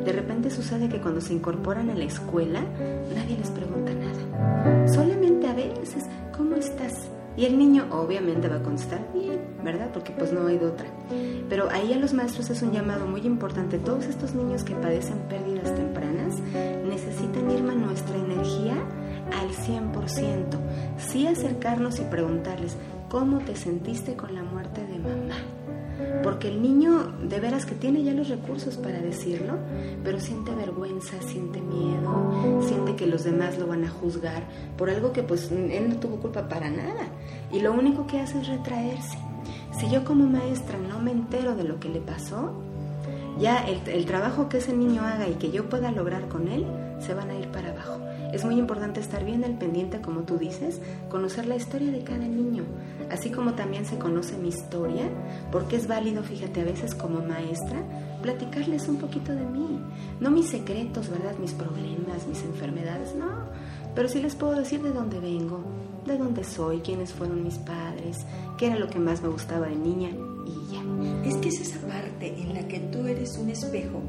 [0.05, 2.63] de repente sucede que cuando se incorporan a la escuela,
[3.15, 4.89] nadie les pregunta nada.
[4.89, 6.05] Solamente a veces,
[6.37, 7.09] ¿cómo estás?
[7.37, 9.91] Y el niño obviamente va a contestar bien, ¿verdad?
[9.93, 10.87] Porque pues no hay de otra.
[11.49, 13.79] Pero ahí a los maestros es un llamado muy importante.
[13.79, 16.41] Todos estos niños que padecen pérdidas tempranas
[16.85, 18.75] necesitan, Irma, nuestra energía
[19.41, 20.59] al 100%.
[20.97, 22.77] Sí acercarnos y preguntarles,
[23.09, 25.37] ¿cómo te sentiste con la muerte de mamá?
[26.29, 29.55] Porque el niño de veras que tiene ya los recursos para decirlo,
[30.05, 34.43] pero siente vergüenza, siente miedo, siente que los demás lo van a juzgar
[34.77, 37.07] por algo que pues él no tuvo culpa para nada.
[37.51, 39.17] Y lo único que hace es retraerse.
[39.81, 42.53] Si yo como maestra no me entero de lo que le pasó,
[43.41, 46.67] ya el, el trabajo que ese niño haga y que yo pueda lograr con él,
[47.01, 47.98] se van a ir para abajo.
[48.33, 52.27] Es muy importante estar bien al pendiente, como tú dices, conocer la historia de cada
[52.27, 52.65] niño,
[53.11, 55.09] así como también se conoce mi historia,
[55.51, 57.83] porque es válido, fíjate, a veces como maestra,
[58.23, 59.81] platicarles un poquito de mí,
[60.21, 61.39] no mis secretos, ¿verdad?
[61.39, 63.49] Mis problemas, mis enfermedades, no,
[63.95, 65.61] pero sí les puedo decir de dónde vengo,
[66.07, 68.27] de dónde soy, quiénes fueron mis padres,
[68.59, 70.11] qué era lo que más me gustaba de niña
[70.47, 71.29] y ya.
[71.29, 72.08] Es que es esa en
[72.69, 74.01] que tú eres un espejo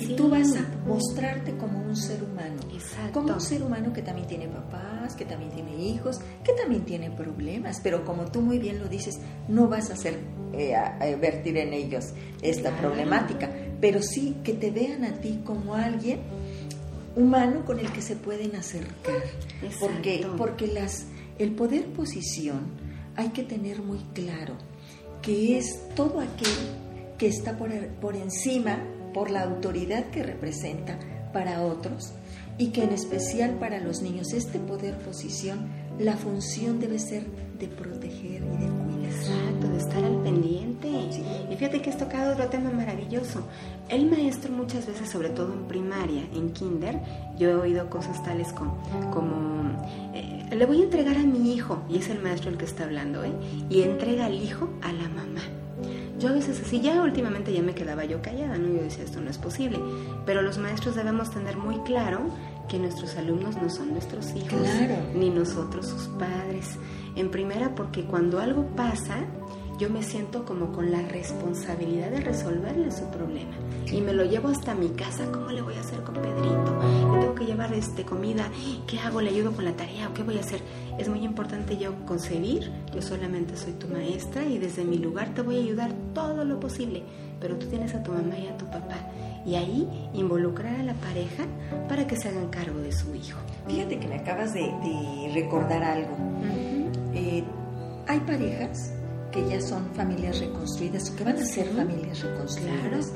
[0.00, 0.14] y Sí.
[0.16, 2.60] tú vas a mostrarte como un ser humano.
[2.72, 3.12] Exacto.
[3.20, 7.10] Como un ser humano que también tiene papás, que también tiene hijos, que también tiene
[7.10, 10.18] problemas, pero como tú muy bien lo dices, no vas a hacer
[10.56, 12.88] eh, a- a vertir en ellos esta Claro.
[12.90, 13.50] problemática,
[13.80, 16.20] pero sí que te vean a ti como alguien
[17.16, 19.16] humano con el que se pueden acercar.
[19.62, 19.86] Exacto.
[19.86, 21.06] Porque, porque las,
[21.38, 22.60] el poder posición
[23.16, 24.54] hay que tener muy claro
[25.22, 26.52] que es todo aquel
[27.18, 28.78] que está por, por encima,
[29.12, 30.98] por la autoridad que representa
[31.32, 32.14] para otros
[32.58, 37.24] y que en especial para los niños este poder posición, la función debe ser
[37.58, 39.04] de proteger y de cuidar.
[39.10, 40.88] Exacto, de estar al pendiente.
[41.10, 41.22] Sí.
[41.50, 43.46] Y fíjate que has tocado otro tema maravilloso.
[43.88, 47.00] El maestro muchas veces, sobre todo en primaria, en kinder,
[47.38, 48.80] yo he oído cosas tales como,
[49.12, 49.78] como
[50.14, 52.84] eh, le voy a entregar a mi hijo, y es el maestro el que está
[52.84, 53.32] hablando, ¿eh?
[53.70, 55.42] y entrega al hijo a la mamá.
[56.24, 58.66] Yo a veces así, ya últimamente ya me quedaba yo callada, ¿no?
[58.68, 59.78] Yo decía, esto no es posible.
[60.24, 62.20] Pero los maestros debemos tener muy claro
[62.66, 64.96] que nuestros alumnos no son nuestros hijos, Claro.
[65.14, 66.78] ni nosotros sus padres.
[67.14, 69.18] En primera, porque cuando algo pasa,
[69.78, 73.52] yo me siento como con la responsabilidad de resolverle su problema.
[73.90, 75.30] Y me lo llevo hasta mi casa.
[75.32, 76.80] ¿Cómo le voy a hacer con Pedrito?
[77.12, 78.48] Le tengo que llevar este, comida.
[78.86, 79.20] ¿Qué hago?
[79.20, 80.08] ¿Le ayudo con la tarea?
[80.08, 80.60] ¿O qué voy a hacer?
[80.98, 82.70] Es muy importante yo concebir.
[82.94, 86.60] Yo solamente soy tu maestra y desde mi lugar te voy a ayudar todo lo
[86.60, 87.02] posible.
[87.40, 88.96] Pero tú tienes a tu mamá y a tu papá.
[89.44, 91.44] Y ahí involucrar a la pareja
[91.88, 93.38] para que se hagan cargo de su hijo.
[93.66, 96.16] Fíjate que me acabas de, de recordar algo.
[97.12, 97.44] Eh,
[98.06, 98.92] hay parejas
[99.34, 101.74] que ya son familias reconstruidas o que van a ser Sí.
[101.74, 103.12] familias reconstruidas,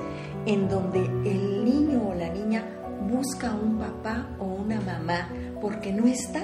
[0.47, 2.65] en donde el niño o la niña
[3.09, 5.29] busca un papá o una mamá
[5.61, 6.43] porque no está.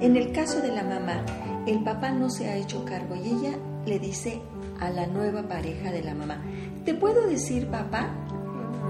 [0.00, 1.24] En el caso de la mamá,
[1.66, 4.40] el papá no se ha hecho cargo y ella le dice
[4.80, 6.40] a la nueva pareja de la mamá,
[6.84, 8.10] ¿te puedo decir papá?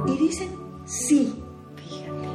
[0.06, 0.50] Y dicen,
[0.84, 1.42] sí.
[1.76, 2.28] Fíjate.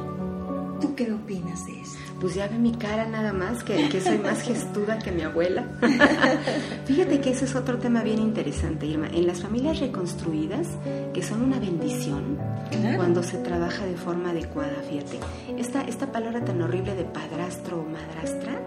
[0.80, 1.98] ¿Tú qué opinas de esto?
[2.24, 5.66] Pues ya ve mi cara nada más, que, que soy más gestuda que mi abuela.
[6.86, 9.08] Fíjate que ese es otro tema bien interesante, Irma.
[9.08, 10.68] En las familias reconstruidas,
[11.12, 12.38] que son una bendición,
[12.70, 12.96] Claro.
[12.96, 15.20] cuando se trabaja de forma adecuada, fíjate.
[15.58, 18.58] Esta, esta palabra tan horrible de padrastro o madrastra,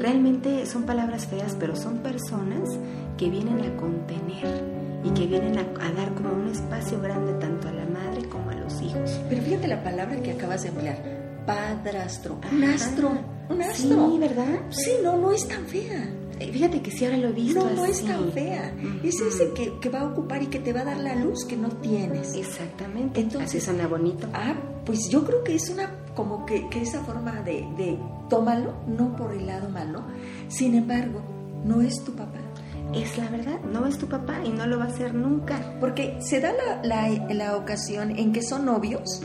[0.00, 2.78] realmente son palabras feas, pero son personas
[3.18, 4.64] que vienen a contener
[5.04, 8.54] y que vienen a, dar como un espacio grande tanto a la madre como a
[8.54, 9.20] los hijos.
[9.28, 11.15] Pero fíjate la palabra que acabas de emplear,
[11.46, 13.12] padrastro, un astro,
[13.48, 14.10] un astro.
[14.10, 14.60] Sí, ¿verdad?
[14.70, 16.12] Sí, no, no es tan fea.
[16.38, 17.64] Eh, fíjate que sí, ahora lo he visto.
[17.64, 18.74] No, no es tan fea.
[19.02, 21.46] Es ese que, que, va a ocupar y que te va a dar la luz
[21.46, 22.34] que no tienes.
[22.34, 23.20] Exactamente.
[23.20, 24.28] Entonces, Así suena bonito.
[24.34, 24.54] Ah,
[24.84, 29.16] pues yo creo que es una, como que, que esa forma de, de tómalo, no
[29.16, 30.02] por el lado malo.
[30.48, 31.22] Sin embargo,
[31.64, 32.45] no es tu papá.
[32.94, 35.60] Es la verdad, no es tu papá y no lo va a ser nunca.
[35.80, 39.22] Porque se da la, la, la ocasión en que son novios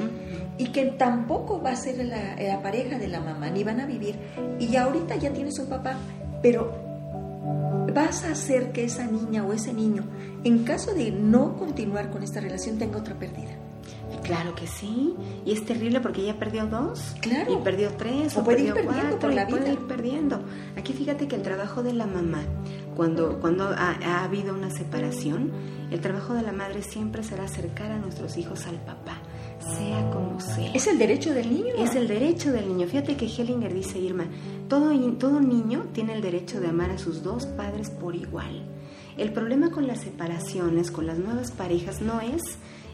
[0.58, 3.86] y que tampoco va a ser la, la, pareja de la mamá, ni van a
[3.86, 4.19] vivir.
[4.60, 5.95] Y ahorita ya tienes un papá,
[6.41, 6.74] pero
[7.93, 10.04] vas a hacer que esa niña o ese niño,
[10.43, 13.61] en caso de no continuar con esta relación, tenga otra pérdida.
[14.24, 17.54] Claro que sí, y es terrible porque ya perdió dos, claro.
[17.54, 20.42] y perdió tres, o, perdió cuatro, por la puede ir perdiendo.
[20.78, 22.44] Aquí fíjate que el trabajo de la mamá,
[22.96, 25.52] cuando, cuando ha, ha, habido una separación,
[25.92, 29.18] el trabajo de la madre siempre será acercar a nuestros hijos al papá,
[29.78, 30.72] sea como sea.
[30.74, 31.74] Es el derecho del niño.
[31.78, 32.88] Es el derecho del niño.
[32.88, 34.26] Fíjate que Hellinger dice, Irma,
[34.70, 38.68] todo, todo niño tiene el derecho de amar a sus dos padres por igual.
[39.18, 42.42] El problema con las separaciones, con las nuevas parejas, no es,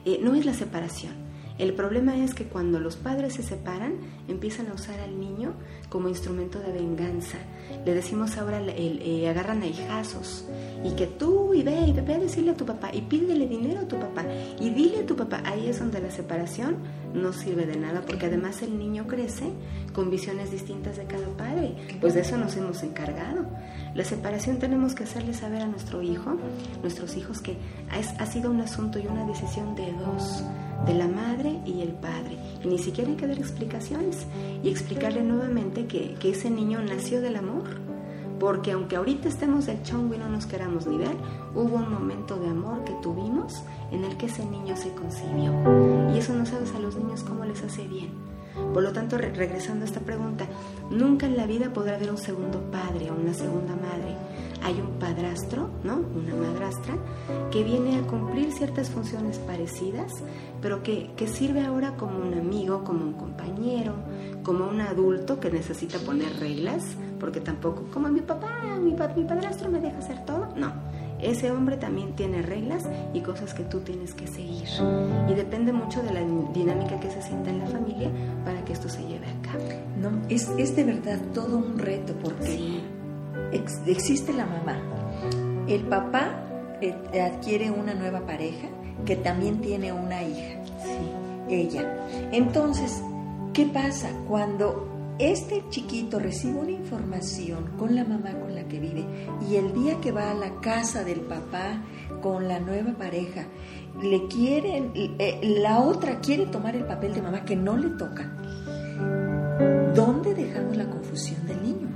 [0.07, 1.26] eh, no es la separación
[1.57, 3.93] el problema es que cuando los padres se separan,
[4.27, 5.53] empiezan a usar al niño
[5.89, 7.37] como instrumento de venganza.
[7.83, 10.45] Le decimos ahora, el, eh, agarran a hijazos
[10.83, 13.81] y que tú y ve y ve a decirle a tu papá y pídele dinero
[13.81, 14.23] a tu papá
[14.59, 15.41] y dile a tu papá.
[15.45, 16.77] Ahí es donde la separación
[17.13, 19.51] no sirve de nada porque además el niño crece
[19.93, 21.75] con visiones distintas de cada padre.
[21.99, 23.45] Pues de eso nos hemos encargado.
[23.95, 26.37] La separación tenemos que hacerle saber a nuestro hijo,
[26.83, 27.57] nuestros hijos, que
[27.89, 30.43] ha sido un asunto y una decisión de dos
[30.85, 32.37] de la madre y el padre.
[32.63, 34.25] Y ni siquiera hay que dar explicaciones
[34.63, 37.63] y explicarle nuevamente que, que ese niño nació del amor.
[38.39, 41.15] Porque aunque ahorita estemos del chongo y no nos queramos ni ver,
[41.55, 45.51] hubo un momento de amor que tuvimos en el que ese niño se concibió.
[46.13, 48.36] Y eso no sabes a los niños cómo les hace bien.
[48.73, 50.45] Por lo tanto, regresando a esta pregunta,
[50.89, 54.15] nunca en la vida podrá haber un segundo padre o una segunda madre
[54.63, 55.95] hay un padrastro, ¿no?
[55.95, 56.95] Una madrastra,
[57.51, 60.11] que viene a cumplir ciertas funciones parecidas,
[60.61, 63.93] pero que, que sirve ahora como un amigo, como un compañero,
[64.43, 66.83] como un adulto que necesita poner reglas,
[67.19, 70.73] porque tampoco, como mi papá, mi, mi padrastro me deja hacer todo, no.
[71.21, 74.67] Ese hombre también tiene reglas y cosas que tú tienes que seguir.
[75.29, 76.21] Y depende mucho de la
[76.53, 78.09] dinámica que se sienta en la familia
[78.45, 79.63] para que esto se lleve a cabo.
[79.99, 82.83] No, es, es de verdad todo un reto porque sí
[83.51, 84.77] existe la mamá.
[85.67, 86.43] El papá
[86.81, 88.67] eh, adquiere una nueva pareja
[89.05, 90.59] que también tiene una hija,
[91.49, 92.07] ella.
[92.31, 93.01] Entonces,
[93.53, 98.31] ¿qué pasa cuando este chiquito recibe una información con la mamá
[98.67, 99.05] que vive
[99.49, 101.81] y el día que va a la casa del papá
[102.21, 103.45] con la nueva pareja,
[104.01, 108.31] le quieren, eh, la otra quiere tomar el papel de mamá que no le toca?
[109.95, 111.87] ¿Dónde dejamos la confusión del niño?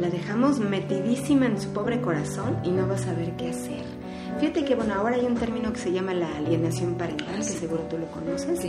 [0.00, 3.97] la dejamos metidísima en su pobre corazón y no va a saber qué hacer.
[4.40, 7.82] Fíjate que, bueno, ahora hay un término que se llama la alienación parental, que seguro
[7.90, 8.60] tú lo conoces,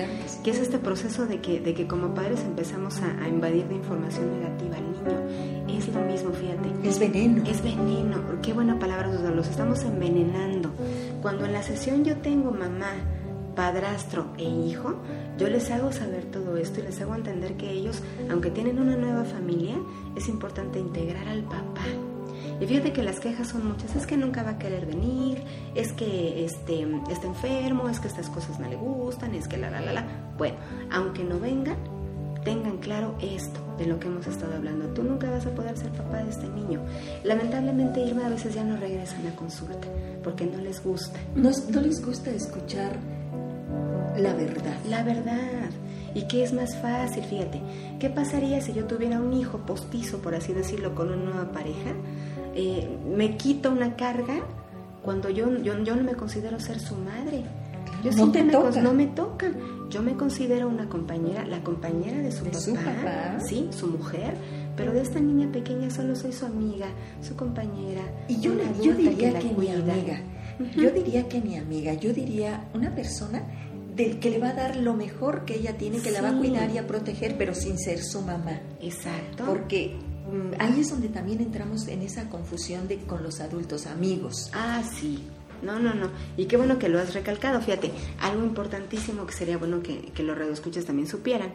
[0.44, 4.40] que, es este proceso de que, de que como padres empezamos a, invadir de información
[4.40, 5.78] negativa al niño.
[5.78, 6.88] Es lo mismo, fíjate.
[6.88, 7.44] Es veneno.
[7.46, 8.18] Es veneno.
[8.42, 10.72] Qué buena palabra los estamos envenenando.
[11.22, 12.94] Cuando en la sesión yo tengo mamá,
[13.56, 14.96] padrastro e hijo,
[15.38, 18.02] yo les hago saber todo esto y les hago entender que ellos,
[18.32, 19.76] aunque tienen una nueva familia,
[20.16, 21.84] es importante integrar al papá.
[22.60, 25.42] Y fíjate que las quejas son muchas, es que nunca va a querer venir,
[25.76, 29.70] es que este, está enfermo, es que estas cosas no le gustan, es que la,
[29.70, 30.06] la, la, la.
[30.38, 30.58] Bueno,
[30.92, 31.78] aunque no vengan,
[32.44, 34.88] tengan claro esto de lo que hemos estado hablando.
[34.88, 36.82] Tú nunca vas a poder ser papá de este niño.
[37.24, 39.88] Lamentablemente Irma a veces ya no regresan a consulta
[40.24, 41.20] porque no les gusta.
[41.36, 42.98] No, no les gusta escuchar
[44.18, 44.78] la verdad.
[44.88, 45.70] La verdad.
[46.14, 47.24] ¿Y qué es más fácil?
[47.24, 47.62] Fíjate,
[48.00, 51.94] ¿qué pasaría si yo tuviera un hijo postizo, por así decirlo, con una nueva pareja?
[52.56, 54.42] Eh, me quita una carga
[55.04, 57.44] cuando yo, yo, yo, no me considero ser su madre.
[58.04, 58.82] Yo no te toca.
[58.82, 59.52] no me toca.
[59.90, 64.36] Yo me considero una compañera, la compañera de su, papá, su papá, sí, su mujer,
[64.78, 66.86] pero de esta niña pequeña solo soy su amiga,
[67.22, 68.04] su compañera.
[68.28, 70.22] Y yo, yo diría que, mi amiga,
[70.76, 73.42] yo diría que mi amiga, yo diría una persona
[73.96, 76.38] del que le va a dar lo mejor que ella tiene, que la va a
[76.38, 78.62] cuidar y a proteger, pero sin ser su mamá.
[78.80, 79.44] Exacto.
[79.46, 79.96] Porque
[80.60, 84.50] ahí es donde también entramos en esa confusión de con los adultos amigos.
[84.54, 85.24] Ah, sí.
[85.62, 86.10] no, no, no.
[86.38, 87.62] Y qué bueno que lo has recalcado.
[87.62, 91.52] Fíjate, algo importantísimo que sería bueno que, que los radioescuchas también supieran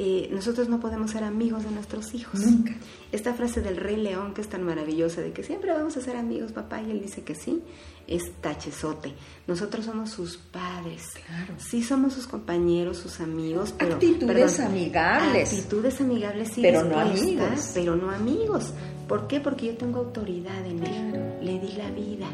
[0.00, 2.38] eh, nosotros no podemos ser amigos de nuestros hijos.
[2.38, 2.72] Nunca.
[3.10, 6.16] Esta frase del rey león que es tan maravillosa de que siempre vamos a ser
[6.16, 7.60] amigos, papá, y él dice que sí,
[8.06, 9.12] es tachezote.
[9.48, 11.14] Nosotros somos sus padres.
[11.26, 11.54] Claro.
[11.58, 13.94] Sí somos sus compañeros, sus amigos, pero...
[13.94, 15.52] Actitudes amigables.
[15.52, 16.62] Actitudes amigables, sí.
[16.62, 17.72] Pero no amigos.
[17.74, 18.72] Pero no amigos.
[19.08, 19.40] ¿Por qué?
[19.40, 21.34] Porque yo tengo autoridad en él.
[21.42, 22.28] Le di la vida.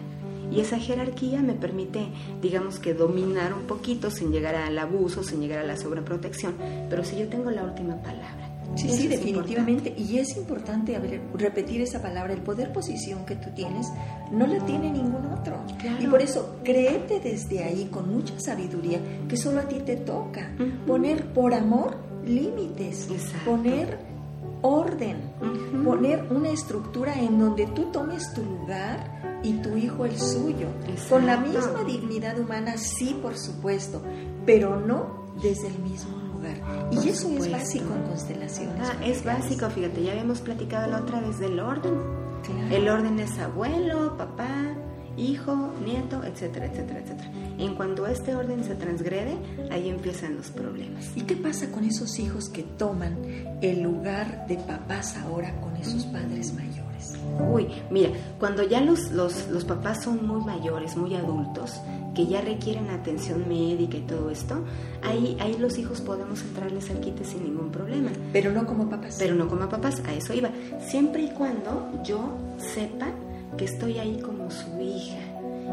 [0.51, 2.07] Y esa jerarquía me permite,
[2.41, 6.55] digamos que dominar un poquito sin llegar al abuso, sin llegar a la sobreprotección,
[6.89, 8.55] pero si yo tengo la última palabra.
[8.77, 9.95] Sí, sí, definitivamente.
[9.97, 10.99] Y es importante
[11.35, 12.33] repetir esa palabra.
[12.33, 13.87] El poder posición que tú tienes
[14.33, 15.57] no la tiene ningún otro.
[16.01, 20.51] Y por eso créete desde ahí con mucha sabiduría que solo a ti te toca
[20.87, 23.09] poner por amor límites,
[23.45, 23.99] poner
[24.63, 25.19] orden,
[25.85, 29.14] poner una estructura en donde tú tomes tu lugar
[29.45, 30.67] y tu hijo el suyo,
[31.09, 34.03] con la misma dignidad humana, sí, por supuesto,
[34.47, 36.57] pero no desde el mismo lugar.
[36.91, 38.89] y eso es básico en constelaciones.
[38.89, 41.95] Ah, es básico, fíjate, ya habíamos platicado la otra vez del orden.
[42.71, 44.75] El orden es abuelo, papá,
[45.17, 47.31] hijo, nieto, etcétera, etcétera, etcétera.
[47.59, 49.37] En cuanto este orden se transgrede,
[49.71, 51.17] ahí empiezan los problemas.
[51.17, 53.17] ¿Y qué pasa con esos hijos que toman
[53.63, 56.85] el lugar de papás ahora con esos padres mayores?
[57.53, 61.81] Uy, mira, cuando ya los, los, los papás son muy mayores, muy adultos,
[62.15, 64.65] que ya requieren atención médica y todo esto,
[65.03, 68.11] ahí, ahí los hijos podemos entrarles al quite sin ningún problema.
[68.33, 69.17] Pero no como papás.
[69.19, 70.51] Pero no como papás, a eso iba.
[70.81, 73.09] Siempre y cuando yo sepa
[73.57, 75.19] que estoy ahí como su hija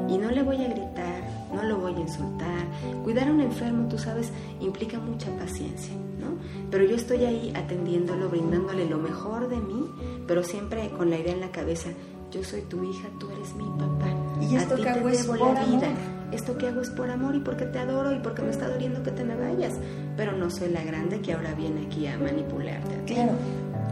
[0.08, 1.24] y no le voy a gritar,
[1.54, 2.66] no lo voy a insultar.
[3.04, 6.38] Cuidar a un enfermo, tú sabes, implica mucha paciencia, ¿no?
[6.70, 9.90] Pero yo estoy ahí atendiéndolo, brindándole lo mejor de mí,
[10.28, 11.90] pero siempre con la idea en la cabeza,
[12.32, 14.08] yo soy tu hija, tú eres mi papá.
[14.42, 15.90] Y esto que hago es por la vida.
[16.32, 19.04] Esto que hago es por amor y porque te adoro y porque me está doliendo
[19.04, 19.74] que te me vayas.
[20.16, 23.04] Pero no soy la grande que ahora viene aquí a manipularte.
[23.06, 23.34] Claro.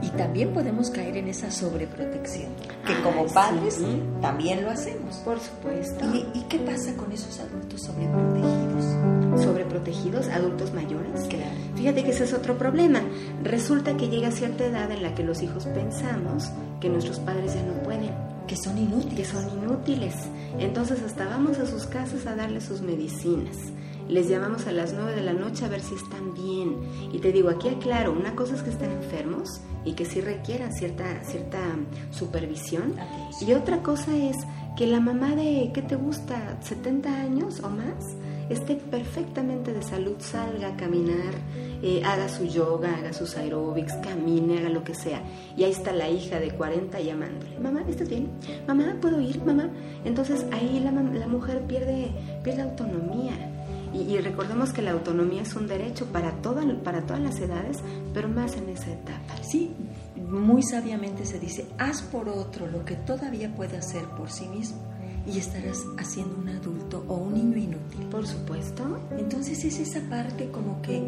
[0.01, 2.51] Y también podemos caer en esa sobreprotección,
[2.85, 3.79] que como padres
[4.21, 5.15] también lo hacemos.
[5.17, 6.05] Por supuesto.
[6.33, 9.43] ¿Y, qué pasa con esos adultos sobreprotegidos?
[9.43, 10.27] ¿Sobreprotegidos?
[10.29, 11.21] ¿Adultos mayores?
[11.27, 11.51] Claro.
[11.75, 13.01] Fíjate que ese es otro problema.
[13.43, 17.63] Resulta que llega cierta edad en la que los hijos pensamos que nuestros padres ya
[17.63, 18.11] no pueden.
[18.47, 19.15] Que son inútiles.
[19.15, 20.15] Que son inútiles.
[20.57, 23.55] Entonces hasta vamos a sus casas a darles sus medicinas
[24.09, 26.77] les llamamos a las 9 de la noche a ver si están bien.
[27.13, 30.73] Y te digo, aquí aclaro, una cosa es que estén enfermos y que sí requieran
[30.73, 31.59] cierta, cierta
[32.11, 32.95] supervisión.
[33.39, 34.35] Y otra cosa es
[34.75, 36.57] que la mamá de, ¿qué te gusta?
[36.61, 38.15] 70 años o más,
[38.49, 41.35] esté perfectamente de salud, salga a caminar,
[41.83, 45.21] eh, haga su yoga, haga sus aeróbics, camine, haga lo que sea.
[45.55, 48.29] Y ahí está la hija de 40 llamándole, mamá, ¿estás bien?
[48.67, 49.43] Mamá, ¿puedo ir?
[49.43, 49.69] Mamá.
[50.03, 52.11] Entonces ahí la, la mujer pierde,
[52.43, 53.58] pierde autonomía
[53.93, 57.77] y, recordemos que la autonomía es un derecho para, para todas las edades,
[58.13, 59.35] pero más en esa etapa.
[59.41, 59.71] Sí,
[60.15, 64.77] muy sabiamente se dice, haz por otro lo que todavía puede hacer por sí mismo
[65.25, 68.05] y estarás haciendo un adulto o un niño inútil.
[68.11, 68.99] Por supuesto.
[69.17, 71.01] Entonces es esa parte como que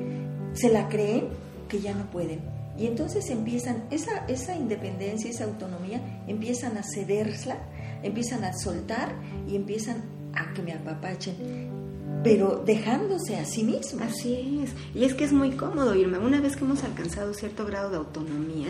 [0.54, 1.28] se la creen
[1.70, 2.40] que ya no pueden.
[2.78, 7.58] Y entonces empiezan, esa, esa independencia, esa autonomía, empiezan a cederla,
[8.02, 9.14] empiezan a soltar
[9.48, 9.98] y empiezan
[10.34, 11.71] a que me apapachen
[12.24, 14.04] pero dejándose a sí mismo.
[14.04, 14.72] Así es.
[14.96, 16.20] Y es que es muy cómodo, Irma.
[16.20, 18.70] Una vez que hemos alcanzado cierto grado de autonomía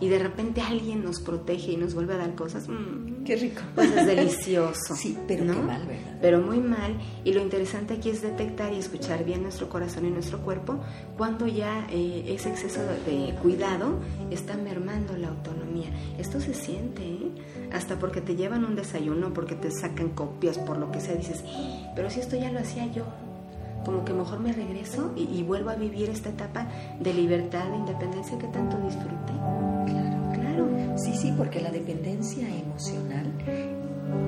[0.00, 3.62] y de repente alguien nos protege y nos vuelve a dar cosas, mmm, qué rico.
[3.74, 4.94] Pues es delicioso.
[4.96, 5.62] sí, pero ¿no?
[5.62, 6.18] mal, ¿verdad?
[6.20, 6.96] Pero muy mal.
[7.24, 10.78] Y lo interesante aquí es detectar y escuchar bien nuestro corazón y nuestro cuerpo
[11.16, 13.98] cuando ya eh, ese exceso de cuidado
[14.30, 15.90] está mermando la autonomía.
[16.18, 17.30] Esto se siente, ¿eh?
[17.72, 21.44] hasta porque te llevan un desayuno, porque te sacan copias, por lo que sea, dices,
[21.94, 23.04] pero si esto ya lo hacía yo,
[23.84, 26.66] como que mejor me regreso y, vuelvo a vivir esta etapa
[27.00, 29.67] de libertad, de independencia que tanto disfruté.
[30.98, 33.32] Sí, sí, porque la dependencia emocional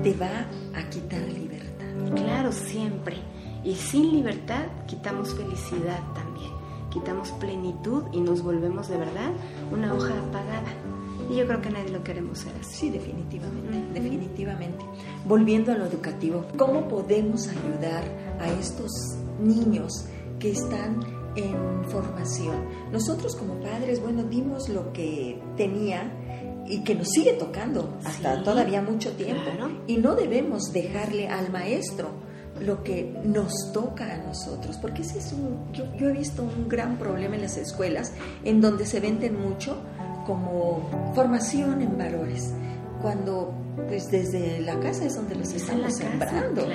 [0.03, 1.85] te va a quitar libertad.
[2.15, 3.17] Claro, siempre.
[3.63, 6.51] Y sin libertad quitamos felicidad también.
[6.89, 9.31] Quitamos plenitud y nos volvemos de verdad
[9.71, 10.73] una hoja apagada.
[11.29, 12.75] Y yo creo que nadie lo queremos ser así.
[12.75, 14.85] Sí, definitivamente, definitivamente.
[15.25, 18.03] Volviendo a lo educativo, ¿cómo podemos ayudar
[18.39, 18.91] a estos
[19.39, 20.05] niños
[20.39, 20.99] que están
[21.35, 22.55] en formación?
[22.91, 26.11] Nosotros como padres, bueno, dimos lo que tenía
[26.67, 29.49] y que nos sigue tocando hasta todavía mucho tiempo.
[29.87, 32.09] Y no debemos dejarle al maestro
[32.59, 36.69] lo que nos toca a nosotros, porque ese es un, yo, yo he visto un
[36.69, 39.77] gran problema en las escuelas en donde se venden mucho
[40.25, 42.53] como formación en valores,
[43.01, 43.53] cuando
[43.87, 46.67] pues desde la casa es donde los estamos sembrando.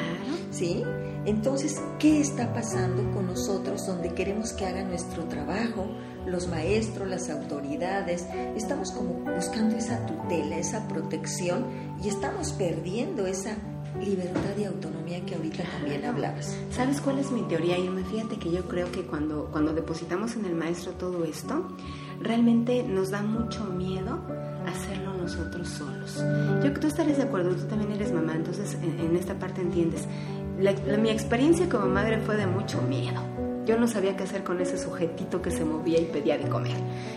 [0.50, 0.82] ¿Sí?
[1.24, 5.86] Entonces, ¿qué está pasando con nosotros donde queremos que haga nuestro trabajo?
[6.26, 11.64] Los maestros, las autoridades, estamos como buscando esa tutela, esa protección
[12.02, 13.56] y estamos perdiendo esa
[14.00, 16.56] libertad y autonomía que ahorita también hablabas.
[16.70, 18.02] ¿Sabes cuál es mi teoría, Irma?
[18.10, 21.68] Fíjate que yo creo que cuando, cuando depositamos en el maestro todo esto,
[22.20, 24.20] realmente nos da mucho miedo
[24.66, 26.16] hacerlo nosotros solos.
[26.16, 29.60] Yo creo que tú estarías de acuerdo, tú también eres mamá, entonces en, esta parte
[29.60, 30.06] entiendes.
[30.98, 33.20] mi experiencia como madre fue de mucho miedo
[33.66, 36.76] yo no sabía qué hacer con ese sujetito que se movía y pedía de comer.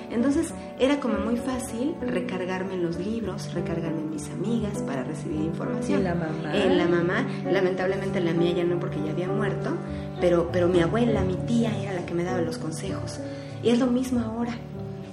[0.10, 5.42] Entonces era como muy fácil recargarme en los libros, recargarme en mis amigas para recibir
[5.42, 6.00] información.
[6.00, 6.58] En la mamá.
[6.58, 7.28] En la mamá.
[7.46, 9.78] Lamentablemente la mía ya no porque ya había muerto,
[10.20, 13.20] pero, pero mi abuela, mi tía era la que me daba los consejos.
[13.62, 14.54] Y es lo mismo ahora.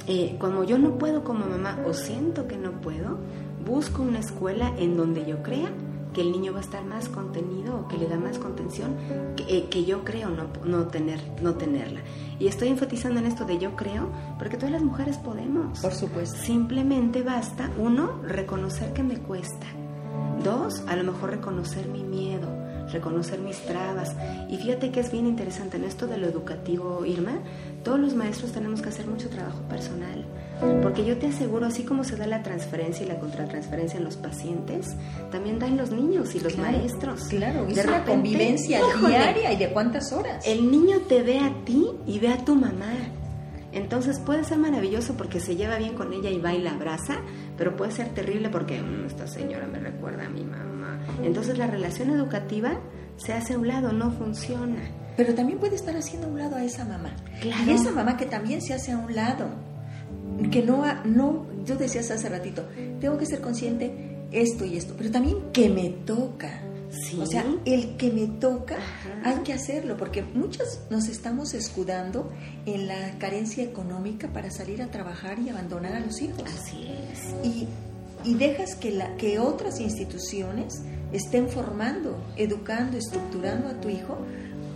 [0.08, 3.18] Eh, como yo no puedo como mamá o siento que no puedo,
[3.66, 5.70] busco una escuela en donde yo crea
[6.16, 8.96] que el niño va a estar más contenido o que le da más contención
[9.36, 12.00] que, eh, yo creo no, no, tener, no tenerla.
[12.38, 14.08] Y estoy enfatizando en esto de yo creo,
[14.38, 15.78] porque todas las mujeres podemos.
[15.78, 16.38] Por supuesto.
[16.38, 19.66] Simplemente basta, uno, reconocer que me cuesta.
[20.42, 22.48] Dos, a lo mejor reconocer mi miedo,
[22.90, 24.16] reconocer mis trabas.
[24.48, 27.40] Y fíjate que es bien interesante en esto de lo educativo, Irma,
[27.84, 30.24] todos los maestros tenemos que hacer mucho trabajo personal
[30.82, 34.16] porque yo te aseguro, así como se da la transferencia y la contratransferencia en los
[34.16, 34.96] pacientes,
[35.30, 37.24] también da en los niños y los maestros.
[37.28, 40.46] Claro, es una convivencia diaria y de cuántas horas.
[40.46, 42.92] El niño te ve a ti y ve a tu mamá.
[43.72, 47.16] Entonces puede ser maravilloso porque se lleva bien con ella y va y la abraza,
[47.58, 50.98] pero puede ser terrible porque mm, esta señora me recuerda a mi mamá.
[51.22, 52.80] Entonces la relación educativa
[53.18, 54.80] se hace a un lado, no funciona.
[55.18, 57.10] Pero también puede estar haciendo a un lado a esa mamá.
[57.42, 59.48] Y esa mamá que también se hace a un lado
[60.50, 62.64] que no, no, yo decías hace ratito,
[63.00, 66.62] tengo que ser consciente esto y esto, pero también que me toca.
[67.20, 68.76] O sea, el que me toca,
[69.22, 72.32] hay que hacerlo, porque muchos nos estamos escudando
[72.64, 76.44] en la carencia económica para salir a trabajar y abandonar a los hijos.
[76.46, 77.34] Así es.
[77.44, 77.68] Y,
[78.24, 80.80] y dejas que, la, que otras instituciones
[81.12, 84.16] estén formando, educando, estructurando a tu hijo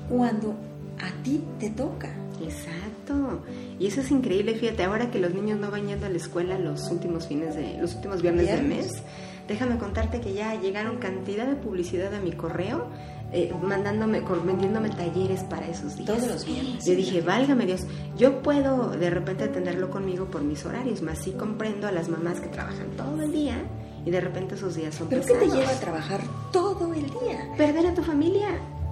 [0.08, 0.54] cuando
[0.98, 2.10] a ti te toca.
[2.42, 3.42] Exacto.
[3.80, 6.58] Y eso es increíble, fíjate, ahora que los niños no van yendo a la escuela
[6.58, 9.02] los últimos fines de los últimos viernes, del mes,
[9.48, 12.88] déjame contarte que ya llegaron cantidad de publicidad a mi correo
[13.32, 16.08] eh, mandándome, vendiéndome talleres para esos días.
[16.08, 16.84] Todos los viernes.
[16.84, 17.86] Yo dije, válgame Dios,
[18.18, 22.38] yo puedo de repente atenderlo conmigo por mis horarios, más sí comprendo a las mamás
[22.38, 23.62] que trabajan todo el día
[24.04, 26.20] y de repente esos días son ¿Pero qué te lleva a trabajar
[26.52, 27.48] todo el día?
[27.56, 28.48] Perder a tu familia,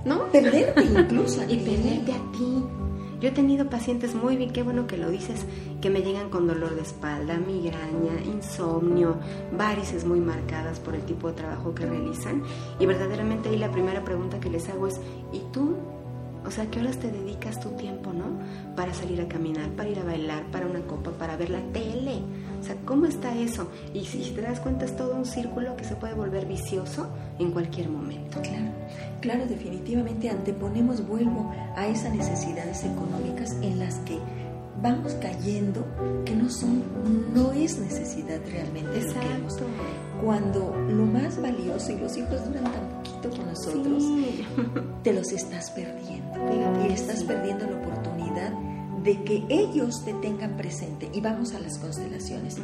[0.06, 0.30] ¿no?
[0.32, 1.42] Perderte incluso.
[1.46, 2.87] y perderte a ti.
[3.20, 5.44] Yo he tenido pacientes muy bien, qué bueno que lo dices,
[5.80, 9.16] que me llegan con dolor de espalda, migraña, insomnio,
[9.56, 12.44] varices muy marcadas por el tipo de trabajo que realizan.
[12.78, 15.00] Y verdaderamente ahí la primera pregunta que les hago es,
[15.32, 15.74] ¿y tú?
[16.46, 18.37] O sea, ¿qué horas te dedicas tu tiempo, no?
[18.78, 22.22] Para salir a caminar, para ir a bailar, para una copa, para ver la tele.
[22.60, 23.68] O sea, ¿cómo está eso?
[23.92, 27.08] Y si te das cuenta es todo un círculo que se puede volver vicioso
[27.40, 28.40] en cualquier momento.
[28.40, 28.70] Claro.
[29.20, 34.16] Claro, definitivamente anteponemos, vuelvo a esas necesidades económicas en las que
[34.80, 35.84] vamos cayendo
[36.24, 36.84] que no son,
[37.34, 39.56] no es necesidad realmente lo que hemos.
[40.22, 44.04] Cuando lo más valioso y los hijos duran tan poquito con nosotros,
[45.02, 46.28] te los estás perdiendo.
[46.88, 48.67] y estás perdiendo la oportunidad
[49.02, 51.10] de que ellos te tengan presente.
[51.12, 52.56] Y vamos a las constelaciones,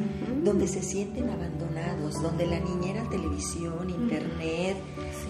[0.43, 4.76] donde se sienten abandonados, donde la niñera televisión, internet,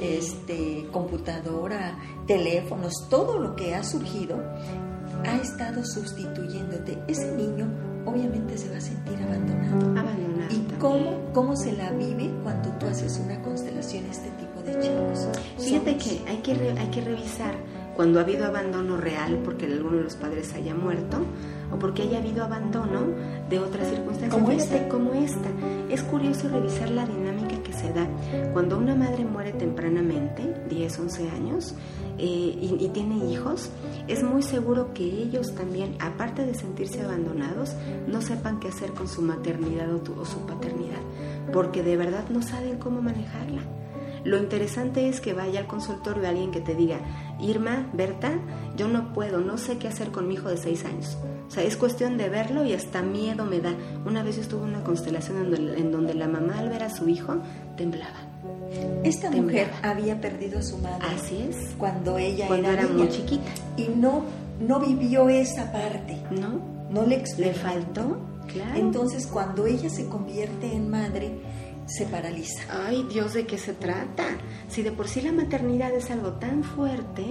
[0.01, 4.43] este, computadora, teléfonos, todo lo que ha surgido,
[5.25, 6.99] ha estado sustituyéndote.
[7.09, 7.69] Ese niño
[8.07, 10.01] obviamente se va a sentir abandonado.
[10.01, 10.55] Abandonado.
[10.55, 15.29] ¿Y cómo, cómo se la vive cuando tú haces una constelación este tipo de chicos?
[15.59, 17.55] Fíjate que hay que, hay que revisar
[17.97, 21.19] cuando ha habido abandono real porque alguno de los padres haya muerto
[21.73, 23.03] o porque haya habido abandono
[23.49, 24.89] de otras circunstancias como esta.
[24.89, 25.49] como esta.
[25.91, 28.07] Es curioso revisar la dinámica que se da
[28.53, 31.75] cuando una madre muere tempranamente, 10, 11 años,
[32.19, 33.71] eh, y, tiene hijos,
[34.07, 37.75] es muy seguro que ellos también, aparte de sentirse abandonados,
[38.07, 41.01] no sepan qué hacer con su maternidad o su paternidad,
[41.53, 43.63] porque de verdad no saben cómo manejarla.
[44.25, 46.99] Lo interesante es que vaya al consultorio alguien que te diga,
[47.41, 48.33] Irma, Berta,
[48.77, 51.19] yo no puedo, no sé qué hacer con mi hijo de seis años.
[51.47, 53.75] O sea, es cuestión de verlo y hasta miedo me da.
[54.07, 57.09] Una vez yo estuve en una constelación en donde, la mamá al ver a su
[57.09, 57.37] hijo
[57.77, 58.17] temblaba.
[59.05, 61.07] Esta mujer había perdido a su madre.
[61.15, 61.75] Así es.
[61.77, 63.51] Cuando ella cuando era, muy chiquita.
[63.77, 64.25] Y no,
[64.59, 66.17] no vivió esa parte.
[66.31, 66.75] No.
[66.91, 68.79] No le Le faltó, claro.
[68.79, 71.33] Entonces, cuando ella se convierte en madre,
[71.87, 72.63] se paraliza.
[72.87, 74.25] Ay, Dios, ¿de qué se trata?
[74.69, 77.23] Si de por sí la maternidad es algo tan fuerte,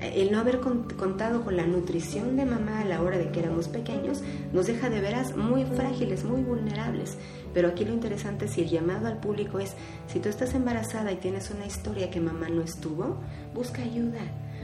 [0.00, 3.40] eh, el no haber contado con la nutrición de mamá a la hora de que
[3.40, 4.22] éramos pequeños
[4.52, 7.16] nos deja de veras muy frágiles, muy vulnerables.
[7.52, 9.74] Pero aquí lo interesante si el llamado al público es,
[10.06, 13.16] si tú estás embarazada y tienes una historia que mamá no estuvo,
[13.54, 14.20] busca ayuda,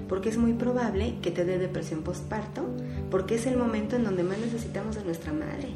[0.08, 2.68] porque es muy probable que te dé depresión postparto,
[3.10, 5.68] porque es el momento en donde más necesitamos de nuestra madre.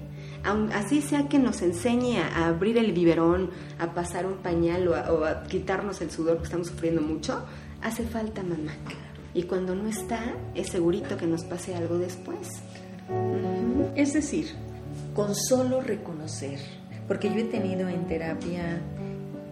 [0.44, 5.12] Así sea que nos enseñe a, abrir el biberón, a pasar un pañal o a,
[5.12, 7.44] o a quitarnos el sudor que estamos sufriendo mucho,
[7.82, 8.72] hace falta mamá.
[9.34, 12.48] Y cuando no está, es segurito que nos pase algo después.
[13.94, 14.46] Es decir,
[15.14, 16.58] con solo reconocer,
[17.06, 18.80] porque yo he tenido en terapia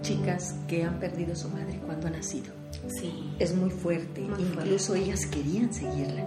[0.02, 2.52] chicas que han perdido a su madre cuando ha nacido.
[2.88, 3.32] Sí.
[3.38, 6.24] Es muy fuerte, incluso ellas querían seguirla.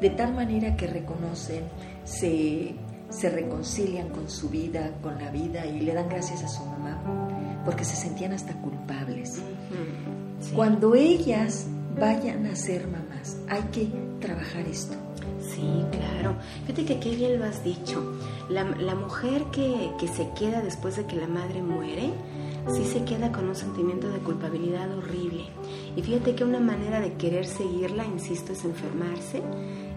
[0.00, 1.64] De tal manera que reconocen,
[2.04, 2.74] se,
[3.10, 7.02] se reconcilian con su vida, con la vida y le dan gracias a su mamá,
[7.64, 9.40] porque se sentían hasta culpables.
[10.54, 11.66] Cuando ellas
[11.98, 13.36] vayan a ser mamás.
[13.48, 13.88] Hay que
[14.20, 14.94] trabajar esto.
[15.40, 16.36] Sí, claro.
[16.66, 18.18] Fíjate que qué bien lo has dicho.
[18.48, 22.12] La, mujer que, que, se queda después de que la madre muere,
[22.68, 25.44] sí se queda con un sentimiento de culpabilidad horrible.
[25.96, 29.42] Y fíjate que una manera de querer seguirla, insisto, es enfermarse,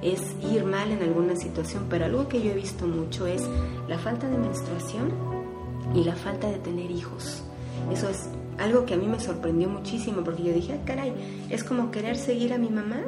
[0.01, 0.21] es
[0.51, 3.43] ir mal en alguna situación, pero algo que yo he visto mucho es
[3.87, 5.11] la falta de menstruación
[5.93, 7.43] y la falta de tener hijos.
[7.91, 11.13] Eso es algo que a mí me sorprendió muchísimo porque yo dije, ah, caray,
[11.49, 13.01] es como querer seguir a mi mamá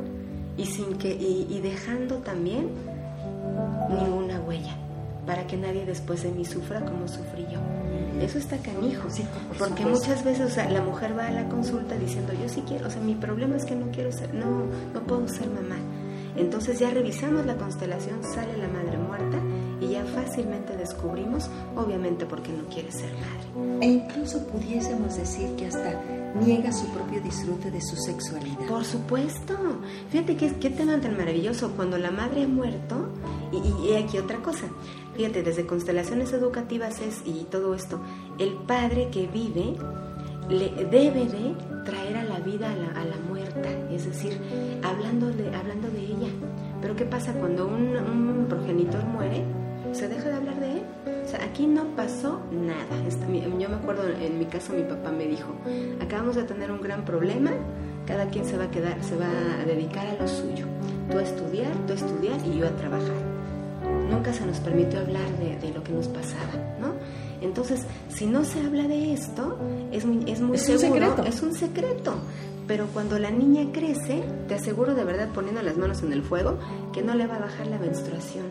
[0.58, 2.70] y, sin que, y, dejando también
[3.90, 4.76] ninguna huella
[5.26, 7.60] para que nadie después de mí sufra como sufrí yo.
[8.22, 9.26] Eso está canijo, sí,
[9.58, 12.88] porque muchas veces o sea, la mujer va a la consulta diciendo yo sí quiero,
[12.88, 15.78] o sea, mi problema es que no quiero ser, no, no puedo ser mamá.
[16.36, 19.38] Entonces ya revisamos la constelación, sale la madre muerta
[19.80, 23.80] y ya fácilmente descubrimos, obviamente porque no quiere ser madre.
[23.82, 26.02] E incluso pudiésemos decir que hasta
[26.36, 28.66] niega su propio disfrute de su sexualidad.
[28.68, 29.56] Por supuesto.
[30.10, 31.72] Fíjate que qué tema tan maravilloso.
[31.76, 33.10] Cuando la madre ha muerto,
[33.52, 34.68] y, y, aquí otra cosa.
[35.16, 38.00] Fíjate, desde constelaciones educativas es, y todo esto,
[38.40, 39.76] el padre que vive
[40.50, 41.56] le debe de
[41.86, 43.18] traer a la vida a la, a la
[43.92, 44.40] es decir,
[44.84, 46.30] hablando de, hablando de ella.
[46.82, 49.44] Pero ¿qué pasa cuando un, un progenitor muere?
[49.94, 50.84] se deja de hablar de él.
[51.24, 52.86] O sea, aquí no pasó nada.
[53.60, 55.54] yo me acuerdo, en mi caso mi papá me dijo,
[56.02, 57.52] acabamos de tener un gran problema,
[58.06, 59.28] cada quien se va a quedar, se va
[59.62, 60.66] a dedicar a lo suyo.
[61.10, 63.34] Tú a estudiar, tú a estudiar y yo a trabajar.
[64.10, 66.94] Nunca se nos permitió hablar de, lo que nos pasaba, ¿no?
[67.42, 69.58] Entonces, si no se habla de esto,
[69.92, 71.24] es muy, es muy es un secreto.
[71.24, 72.16] Es un secreto.
[72.68, 76.58] Pero cuando la niña crece, te aseguro de verdad poniendo las manos en el fuego,
[76.94, 78.46] que no le va a bajar la menstruación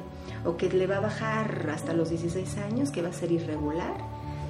[0.45, 3.97] o que le va a bajar hasta los 16 años, que va a ser irregular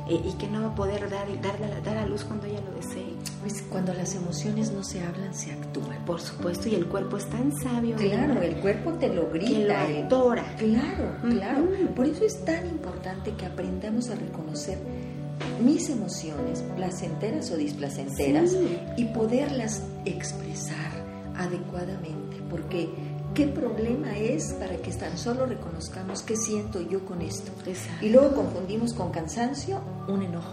[0.09, 2.75] eh, y que no va a poder dar, dar, dar a luz cuando ella lo
[2.75, 3.15] desee.
[3.41, 6.05] Pues cuando las emociones no se hablan, se actúan.
[6.05, 7.97] Por supuesto, y el cuerpo es tan sabio.
[7.97, 9.87] Claro, el cuerpo te lo grita.
[9.87, 10.09] Que lo
[10.57, 11.69] Claro, claro.
[11.95, 14.79] Por eso es tan importante que aprendamos a reconocer
[15.63, 18.57] mis emociones, placenteras o displacenteras,
[18.97, 20.93] y poderlas expresar
[21.37, 22.89] adecuadamente, porque
[23.35, 27.51] ¿Qué problema es para que tan solo reconozcamos qué siento yo con esto?
[28.03, 30.53] Y luego confundimos con cansancio un enojo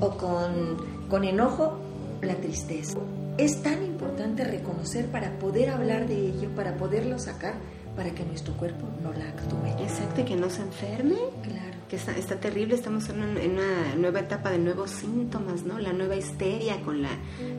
[0.00, 1.78] o con, con enojo
[2.20, 2.98] la tristeza.
[3.36, 7.54] Es tan importante reconocer para poder hablar de ello, para poderlo sacar,
[7.94, 9.80] para que nuestro cuerpo no la actúe.
[9.80, 11.18] Exacto, que no se enferme.
[11.44, 15.78] Claro que está, terrible, estamos en una, nueva etapa de nuevos síntomas, ¿no?
[15.78, 17.10] La nueva histeria con la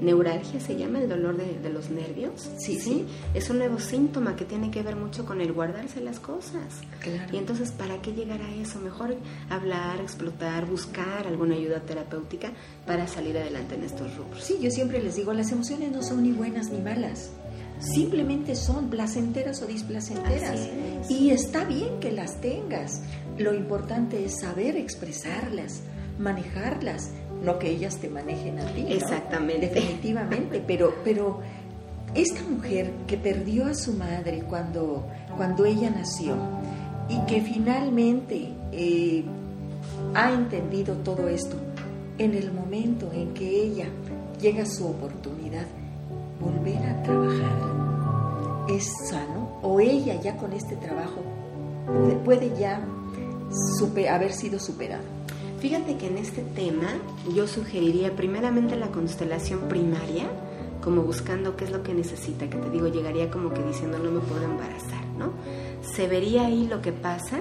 [0.01, 2.49] neuralgia, se llama el dolor de, los nervios.
[2.57, 6.19] Sí, sí, Es un nuevo síntoma que tiene que ver mucho con el guardarse las
[6.19, 6.82] cosas.
[6.99, 7.34] Claro.
[7.34, 8.80] Y entonces, ¿para qué llegar a eso?
[8.80, 9.15] Mejor
[9.49, 12.51] hablar, explotar, buscar alguna ayuda terapéutica
[12.86, 14.43] para salir adelante en estos rubros.
[14.43, 17.32] Sí, yo siempre les digo, las emociones no son ni buenas ni malas
[17.80, 20.69] simplemente son placenteras o displacenteras.
[21.09, 23.01] Y está bien que las tengas.
[23.39, 25.81] Lo importante es saber expresarlas,
[26.19, 27.11] manejarlas,
[27.43, 28.85] no que ellas te manejen a ti.
[28.89, 29.69] Exactamente.
[29.69, 31.39] Definitivamente, pero, pero
[32.13, 36.35] esta mujer que perdió a su madre cuando, cuando ella nació
[37.07, 39.23] y que finalmente eh,
[40.13, 41.55] ha entendido todo esto,
[42.17, 43.85] en el momento en que ella
[44.41, 45.65] llega a su oportunidad,
[46.41, 47.79] volver a trabajar
[48.69, 51.23] es sano o ella ya con este trabajo
[52.23, 52.81] puede, ya
[54.09, 55.01] haber sido superada.
[55.59, 56.87] Fíjate que en este tema
[57.35, 60.25] yo sugeriría primeramente la constelación primaria,
[60.81, 64.11] como buscando qué es lo que necesita, que te digo, llegaría como que diciendo no
[64.11, 65.33] me puedo embarazar, ¿no?
[65.81, 67.39] se vería ahí lo que pasa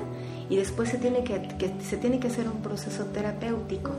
[0.50, 1.40] y después se tiene que,
[1.84, 3.90] se tiene que hacer un proceso terapéutico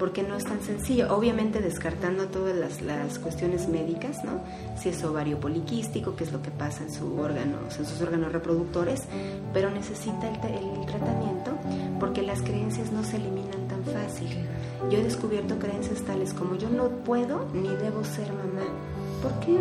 [0.00, 1.14] porque no es tan sencillo.
[1.14, 4.40] Obviamente descartando todas las, las, cuestiones médicas, ¿no?
[4.76, 8.32] Si es ovario poliquístico, que es lo que pasa en, su órgano, en sus órganos
[8.32, 9.02] reproductores,
[9.52, 11.52] pero necesita el, el, tratamiento
[12.00, 14.28] porque las creencias no se eliminan tan fácil.
[14.90, 18.66] Yo he descubierto creencias tales como yo no puedo ni debo ser mamá.
[19.22, 19.58] ¿Por qué?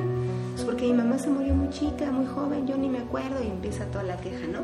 [0.54, 3.48] Pues porque mi mamá se murió muy chica, muy joven, yo ni me acuerdo y
[3.48, 4.60] empieza toda la queja, ¿no?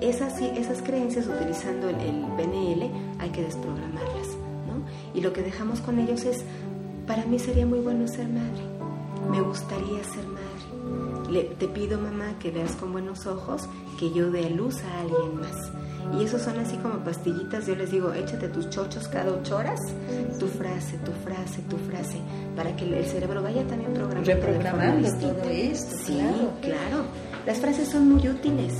[0.00, 4.29] Esas, esas creencias utilizando el, el PNL hay que desprogramarlas.
[5.14, 6.44] Y lo que dejamos con ellos es,
[7.06, 8.62] para mí sería muy bueno ser madre,
[9.30, 11.30] me gustaría ser madre.
[11.30, 13.62] Le, te pido mamá que veas con buenos ojos
[13.98, 15.70] que yo dé luz a alguien más
[16.18, 19.78] y esos son así como pastillitas, yo les digo, échate tus chochos cada ocho horas,
[20.38, 22.18] tu frase, tu frase, tu frase,
[22.56, 24.28] para que el cerebro vaya también programando.
[24.28, 25.96] Reprogramando todo esto.
[26.04, 26.20] Sí,
[26.62, 27.04] claro.
[27.46, 28.74] Las frases son muy útiles.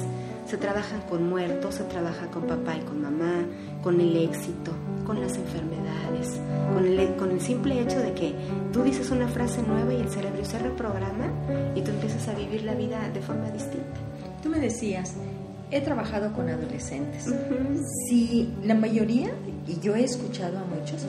[0.47, 3.45] Se trabajan con muertos, se trabaja con papá y con mamá,
[3.83, 4.73] con el éxito,
[5.11, 6.41] con las enfermedades,
[6.73, 8.33] con el, con el simple hecho de que
[8.73, 11.27] tú dices una frase nueva y el cerebro se reprograma
[11.75, 13.99] y tú empiezas a vivir la vida de forma distinta.
[14.41, 15.15] Tú me decías,
[15.73, 17.25] he trabajado con adolescentes.
[18.07, 19.33] Si la mayoría,
[19.67, 21.05] y yo he escuchado a muchos,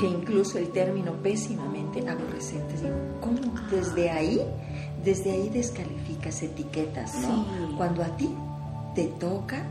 [0.00, 3.38] que incluso el término pésimamente aborrecentes, digo, ¿cómo
[3.70, 4.40] desde ahí,
[5.04, 7.76] desde ahí descalificas etiquetas, ¿no?
[7.76, 8.28] Cuando a ti
[8.96, 9.62] te toca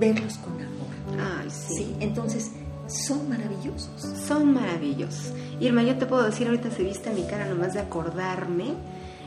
[0.00, 1.36] verlos con amor.
[1.42, 1.94] Ay, sí.
[2.00, 2.52] Entonces,
[2.88, 4.00] son maravillosos.
[4.26, 5.32] Son maravillosos.
[5.60, 8.74] Irma, yo te puedo decir, ahorita se viste mi cara nomás de acordarme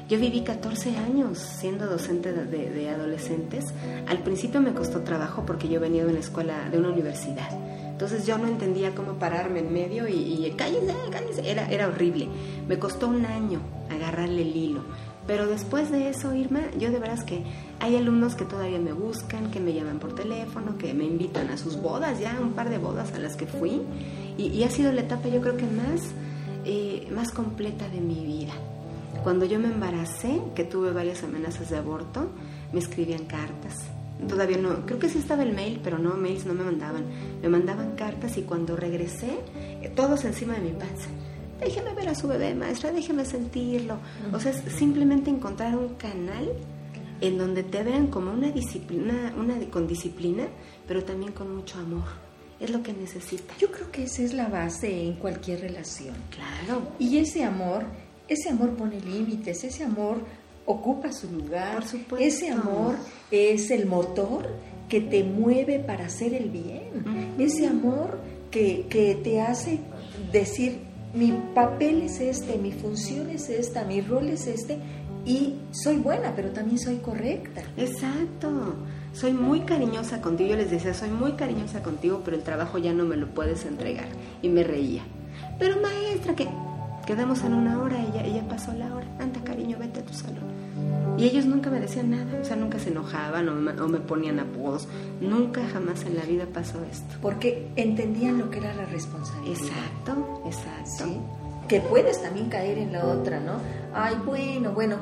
[0.10, 3.66] yo viví 14 años siendo docente de, adolescentes.
[4.07, 7.47] Al principio me costó trabajo porque yo venía de una escuela, de una universidad.
[7.91, 11.47] Entonces yo no entendía cómo pararme en medio y, y cállense, cállense.
[11.47, 12.28] Era, era horrible.
[12.68, 14.82] Me costó un año agarrarle el hilo.
[15.28, 17.44] Pero después de eso, Irma, yo de veras que
[17.80, 21.58] hay alumnos que todavía me buscan, que me llaman por teléfono, que me invitan a
[21.58, 23.82] sus bodas, ya un par de bodas a las que fui.
[24.38, 26.02] Y, ha sido la etapa yo creo que más,
[26.66, 28.54] eh, más completa de mi vida.
[29.24, 32.30] Cuando yo me embaracé, que tuve varias amenazas de aborto,
[32.72, 33.76] me escribían cartas.
[34.28, 37.06] Todavía no, creo que sí estaba el mail, pero no, mails no me mandaban.
[37.42, 39.40] Me mandaban cartas y cuando regresé,
[39.82, 41.10] eh, todos encima de mi panza.
[41.60, 43.97] Déjeme ver a su bebé, maestra, déjeme sentirlo.
[44.34, 46.51] O sea, es simplemente encontrar un canal
[47.22, 50.47] en donde te vean como una disciplina, una con disciplina,
[50.88, 52.05] pero también con mucho amor.
[52.60, 53.53] Es lo que necesita.
[53.57, 56.16] Yo creo que esa es la base en cualquier relación.
[56.30, 56.82] Claro.
[56.99, 57.86] Y ese amor
[58.30, 60.20] ese amor pone límites, ese amor
[60.66, 61.84] ocupa su lugar,
[62.20, 62.95] ese amor
[63.32, 64.47] es el motor
[64.88, 68.20] que te mueve para hacer el bien, ese amor
[68.51, 69.80] que, que te hace
[70.32, 70.80] decir,
[71.14, 74.80] mi papel es este, mi función es esta, mi rol es este,
[75.26, 77.62] y soy buena, pero también soy correcta.
[77.78, 78.76] Exacto.
[79.14, 80.51] Soy muy cariñosa contigo.
[80.51, 83.66] Yo les decía, soy muy cariñosa contigo, pero el trabajo ya no me lo puedes
[83.66, 84.07] entregar.
[84.41, 85.03] Y me reía.
[85.57, 86.47] Pero maestra, que
[87.10, 89.07] Quedamos en una hora y ya, pasó la hora.
[89.18, 90.59] Anda, cariño, vete a tu salón.
[91.18, 94.88] Y ellos nunca me decían nada, o sea, nunca se enojaban o me, ponían apodos.
[95.20, 97.16] Nunca, jamás en la vida pasó esto.
[97.22, 99.60] Porque entendían lo que era la responsabilidad.
[99.60, 101.22] Exacto, exacto.
[101.68, 103.60] Que puedes también caer en la otra, ¿no?
[103.94, 104.96] Ay, bueno, bueno,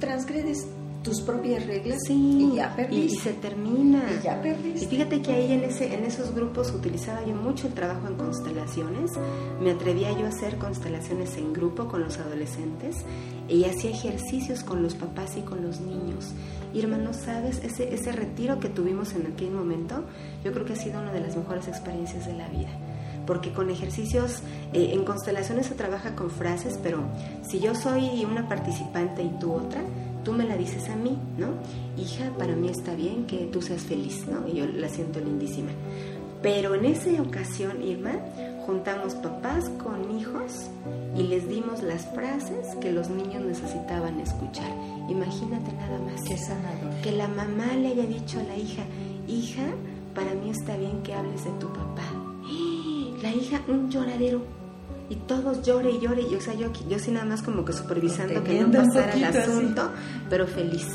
[0.00, 0.66] transgredes
[1.02, 3.14] tus propias reglas y ya perdiste.
[3.14, 4.02] Y, se termina.
[4.18, 4.84] Y ya perdiste.
[4.84, 8.16] Y fíjate que ahí en, ese, en esos grupos utilizaba yo mucho el trabajo en
[8.16, 9.12] constelaciones.
[9.62, 12.96] Me atrevía yo a hacer constelaciones en grupo con los adolescentes
[13.48, 16.32] y hacía ejercicios con los papás y con los niños.
[16.74, 17.62] Y hermano, ¿sabes?
[17.64, 20.04] Ese, ese retiro que tuvimos en aquel momento,
[20.44, 22.70] yo creo que ha sido una de las mejores experiencias de la vida
[23.26, 24.40] porque con ejercicios
[24.72, 27.04] eh, en constelaciones se trabaja con frases, pero
[27.48, 29.82] si yo soy una participante y tú otra,
[30.24, 31.48] tú me la dices a mí, ¿no?
[32.00, 34.46] Hija, para mí está bien que tú seas feliz, ¿no?
[34.48, 35.70] Y yo la siento lindísima.
[36.42, 38.12] Pero en esa ocasión, Irma,
[38.64, 40.70] juntamos papás con hijos
[41.16, 44.70] y les dimos las frases que los niños necesitaban escuchar.
[45.08, 46.22] Imagínate nada más.
[46.26, 46.94] Qué sanador.
[47.02, 48.82] Que la mamá le haya dicho a la hija,
[49.28, 49.66] hija,
[50.14, 52.08] para mí está bien que hables de tu papá.
[53.22, 54.40] La hija, un lloradero
[55.10, 57.72] y todos llore y llore, y o sea, yo, yo sí nada más como que
[57.72, 59.90] supervisando que no pasara el asunto,
[60.30, 60.86] pero feliz,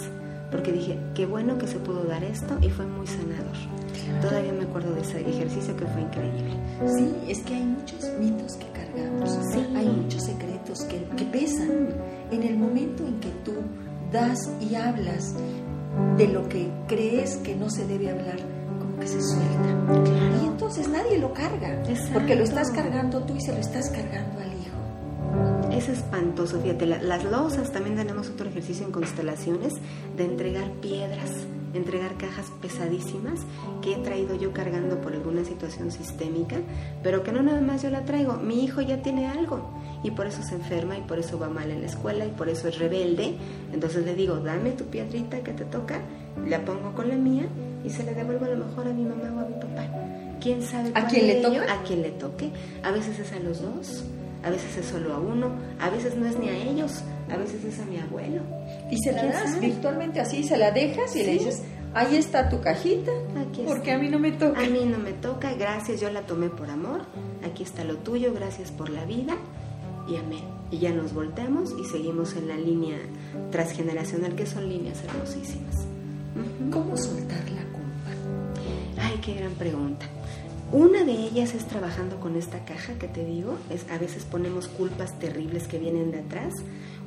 [0.50, 3.58] porque dije, qué bueno que se pudo dar esto y fue muy sanador.
[4.22, 6.56] Todavía me acuerdo de ese ejercicio que fue increíble.
[6.96, 9.38] Sí, es que hay muchos mitos que cargamos,
[9.76, 11.90] hay muchos secretos que, que pesan.
[12.32, 13.54] En el momento en que tú
[14.12, 15.36] das y hablas
[16.18, 18.38] de lo que crees que no se debe hablar,
[19.00, 20.42] que se suelta.
[20.42, 21.82] Y entonces nadie lo carga,
[22.14, 25.72] porque lo estás cargando tú y se lo estás cargando al hijo.
[25.72, 29.74] Es espantoso, fíjate, las losas también tenemos otro ejercicio en constelaciones
[30.16, 31.32] de entregar piedras
[31.78, 33.42] entregar cajas pesadísimas
[33.82, 36.58] que he traído yo cargando por alguna situación sistémica,
[37.04, 39.70] pero que no nada más yo la traigo, mi hijo ya tiene algo
[40.04, 42.50] y por eso se enferma y por eso va mal en la escuela y por
[42.50, 43.36] eso es rebelde.
[43.74, 46.02] Entonces le digo, dame tu piedrita que te toca,
[46.48, 47.48] la pongo con la mía
[47.84, 49.88] y se le devuelvo a lo mejor a mi mamá o a mi papá.
[50.40, 50.92] ¿Quién sabe?
[50.94, 51.74] ¿A quién le toca?
[51.74, 52.52] A quien le toque.
[52.84, 54.04] A veces es a los dos,
[54.44, 55.50] a veces es solo a uno,
[55.80, 57.02] a veces no es ni a ellos,
[57.32, 58.42] a veces es a mi abuelo.
[58.92, 61.64] Y se la das virtualmente así, se la dejas y le dices,
[61.94, 64.60] ahí está tu cajita, aquí porque a mí no me toca.
[64.60, 67.02] A mí no me toca, gracias, yo la tomé por amor,
[67.44, 69.36] aquí está lo tuyo, gracias por la vida
[70.08, 70.44] y amén.
[70.72, 72.98] Y ya nos volteamos y seguimos en la línea
[73.52, 75.88] transgeneracional, que son líneas hermosísimas.
[76.72, 79.02] ¿Cómo soltar la culpa?
[79.02, 80.06] Ay, qué gran pregunta.
[80.72, 84.68] Una de ellas es trabajando con esta caja que te digo, es, a veces ponemos
[84.68, 86.54] culpas terribles que vienen de atrás.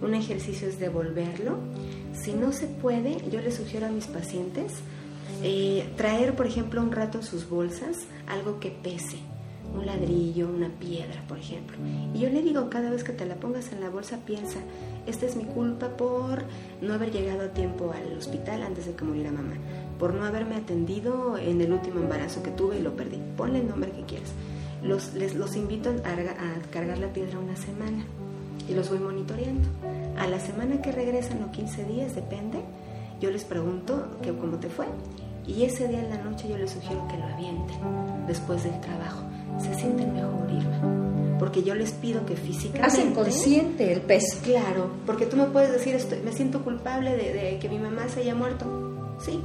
[0.00, 1.58] Un ejercicio es devolverlo.
[2.12, 4.72] Si no se puede, yo le sugiero a mis pacientes
[5.42, 9.18] eh, traer, por ejemplo, un rato en sus bolsas algo que pese,
[9.74, 11.76] un ladrillo, una piedra, por ejemplo.
[12.14, 14.58] Y yo le digo, cada vez que te la pongas en la bolsa, piensa,
[15.06, 16.44] esta es mi culpa por
[16.80, 19.54] no haber llegado a tiempo al hospital antes de que muriera mamá,
[19.98, 23.18] por no haberme atendido en el último embarazo que tuve y lo perdí.
[23.36, 24.30] Ponle el nombre que quieras.
[24.82, 28.04] Los, les, invito a cargar la piedra una semana
[28.68, 29.68] y los voy monitoreando.
[30.18, 32.58] A la semana que regresan o 15 días, depende,
[33.20, 34.86] yo les pregunto que cómo te fue
[35.46, 37.76] y ese día en la noche yo les sugiero que lo avienten
[38.26, 39.22] después del trabajo
[39.60, 41.38] se sienten mejor, Irma.
[41.38, 42.86] Porque yo les pido que físicamente...
[42.86, 44.38] Hacen consciente el peso.
[44.42, 48.20] Claro, porque tú me puedes decir, estoy, me siento culpable de, que mi mamá se
[48.20, 48.66] haya muerto.
[49.20, 49.40] Sí,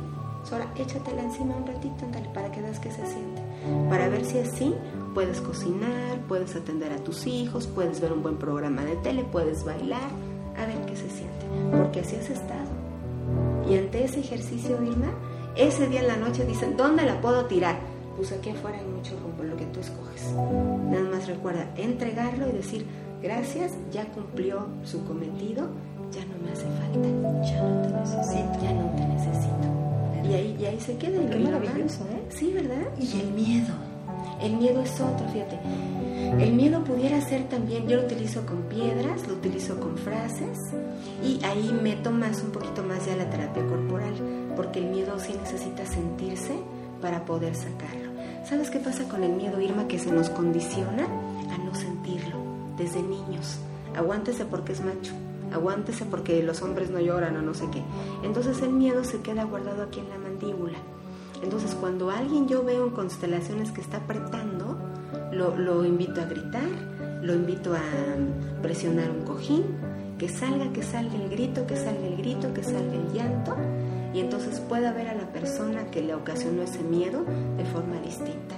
[0.51, 3.41] ahora échatela encima un ratito, andale, para que veas que se siente.
[3.89, 4.73] Para ver si así
[5.13, 9.63] puedes cocinar, puedes atender a tus hijos, puedes ver un buen programa de tele, puedes
[9.63, 10.09] bailar,
[10.57, 11.45] a ver qué se siente.
[11.71, 12.69] Porque así has estado.
[13.69, 15.11] Y ante ese ejercicio, Irma,
[15.55, 17.93] ese día en la noche dicen, ¿dónde la puedo tirar?
[18.15, 20.31] pues aquí afuera hay mucho rumbo, lo que tú escoges.
[20.89, 22.85] Nada más recuerda entregarlo y decir,
[23.21, 25.69] gracias, ya cumplió su cometido,
[26.11, 27.07] ya no me hace falta.
[27.43, 28.61] Ya no te necesito.
[28.61, 30.29] Ya no te necesito.
[30.29, 31.29] Y ahí, y ahí se queda.
[31.29, 32.23] Qué maravilloso, ¿eh?
[32.29, 32.87] Sí, ¿verdad?
[32.99, 33.73] Y el miedo.
[34.43, 35.57] El miedo es otro, fíjate.
[36.39, 40.57] El miedo pudiera ser también, yo lo utilizo con piedras, lo utilizo con frases
[41.23, 44.13] y ahí meto más, un poquito más ya la terapia corporal,
[44.55, 46.53] porque el miedo sí necesita sentirse
[47.01, 48.11] para poder sacarlo.
[48.45, 49.87] ¿Sabes qué pasa con el miedo, Irma?
[49.87, 52.37] Que se nos condiciona a no sentirlo
[52.77, 53.59] desde niños.
[53.95, 55.13] Aguántese porque es macho,
[55.53, 57.81] aguántese porque los hombres no lloran o no sé qué.
[58.23, 60.79] Entonces el miedo se queda guardado aquí en la mandíbula.
[61.43, 64.77] Entonces cuando alguien yo veo en constelaciones que está apretando,
[65.31, 66.69] lo, lo invito a gritar,
[67.21, 69.63] lo invito a presionar un cojín,
[70.17, 73.57] que salga, que salga el grito, que salga el grito, que salga el llanto
[74.13, 77.25] y entonces pueda ver a la persona que le ocasionó ese miedo
[77.57, 78.55] de forma distinta.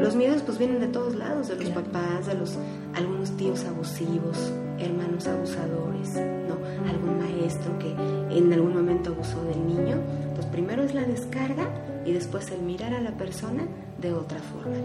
[0.00, 2.58] Los miedos pues vienen de todos lados, de los papás, de los
[2.94, 6.14] algunos tíos abusivos, hermanos abusadores,
[6.46, 6.58] no,
[6.90, 7.90] algún maestro que
[8.36, 9.96] en algún momento abusó del niño.
[10.34, 11.70] Pues primero es la descarga
[12.04, 13.66] y después el mirar a la persona
[13.98, 14.76] de otra forma.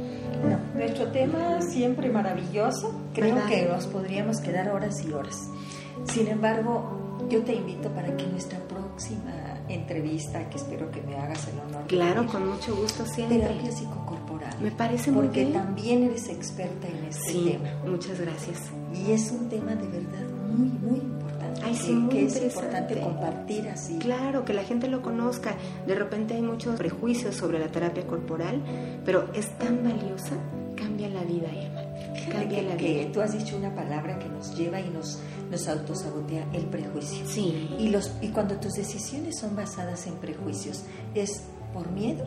[0.76, 5.50] nuestro tema siempre maravilloso, creo que nos podríamos quedar horas y horas.
[6.06, 9.34] Sin embargo, yo te invito para que nuestra próxima
[9.68, 11.88] entrevista, que espero que me hagas el honor.
[11.88, 13.40] Claro, con mucho gusto siempre.
[13.40, 14.56] Terapia psicocorporal.
[14.62, 17.70] Me parece muy Porque también eres experta en este tema.
[17.86, 18.72] Muchas gracias.
[18.94, 21.17] Y es un tema de verdad muy, muy.
[21.68, 23.98] Ay, sí, muy que es importante compartir así.
[24.00, 25.56] Claro, que la gente lo conozca.
[25.86, 28.62] De repente hay muchos prejuicios sobre la terapia corporal,
[29.06, 30.36] pero es tan valiosa,
[30.76, 31.82] cambia la vida, Emma.
[32.32, 33.12] Cambia que, la vida.
[33.12, 37.26] tú has dicho una palabra que nos lleva y nos nos autosabotea el prejuicio.
[37.26, 37.70] Sí.
[37.80, 40.84] Y, los, y cuando tus decisiones son basadas en prejuicios,
[41.16, 41.44] es
[41.74, 42.26] por miedo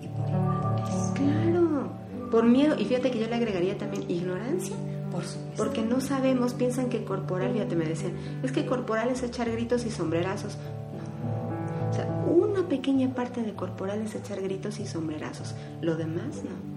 [0.00, 1.14] y por ignorancia.
[1.14, 1.90] Claro,
[2.30, 2.76] por miedo.
[2.78, 4.74] Y fíjate que yo le agregaría también ignorancia.
[5.12, 5.22] Por.
[5.56, 9.84] Porque no sabemos, piensan que corporal, fíjate, me decían, es que corporal es echar gritos
[9.84, 10.56] y sombrerazos.
[10.56, 11.90] No.
[11.90, 15.54] O sea, una pequeña parte de corporal es echar gritos y sombrerazos.
[15.82, 16.72] Lo demás no.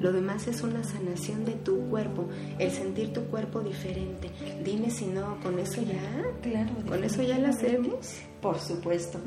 [0.00, 2.28] Lo demás es una sanación de tu cuerpo,
[2.58, 4.30] el sentir tu cuerpo diferente.
[4.64, 8.20] Dime si no, con eso ya, claro, con eso ya lo hacemos.
[8.40, 9.18] Por supuesto.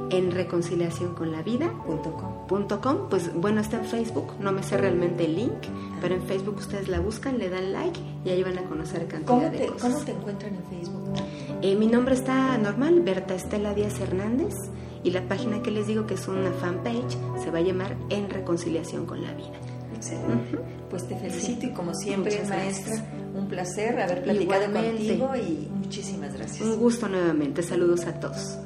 [0.10, 3.10] En reconciliacionconlavida.com.
[3.10, 4.34] Pues bueno, está en Facebook.
[4.40, 5.54] No me sé realmente el link,
[6.02, 9.52] pero en Facebook ustedes la buscan, le dan like y ahí van a conocer cantidad
[9.52, 9.94] de cosas.
[9.94, 11.14] ¿Cómo te encuentran en Facebook?
[11.62, 14.54] Eh, mi nombre está normal, Berta Estela Díaz Hernández.
[15.04, 18.30] Y la página que les digo que es una fanpage se va a llamar En
[18.30, 19.54] Reconciliación con la Vida.
[19.96, 20.60] Excelente.
[20.90, 22.96] Pues te felicito y como siempre, maestra,
[23.38, 26.62] un placer haber platicado contigo y muchísimas gracias.
[26.62, 27.64] Un gusto nuevamente.
[27.64, 28.58] Saludos a todos.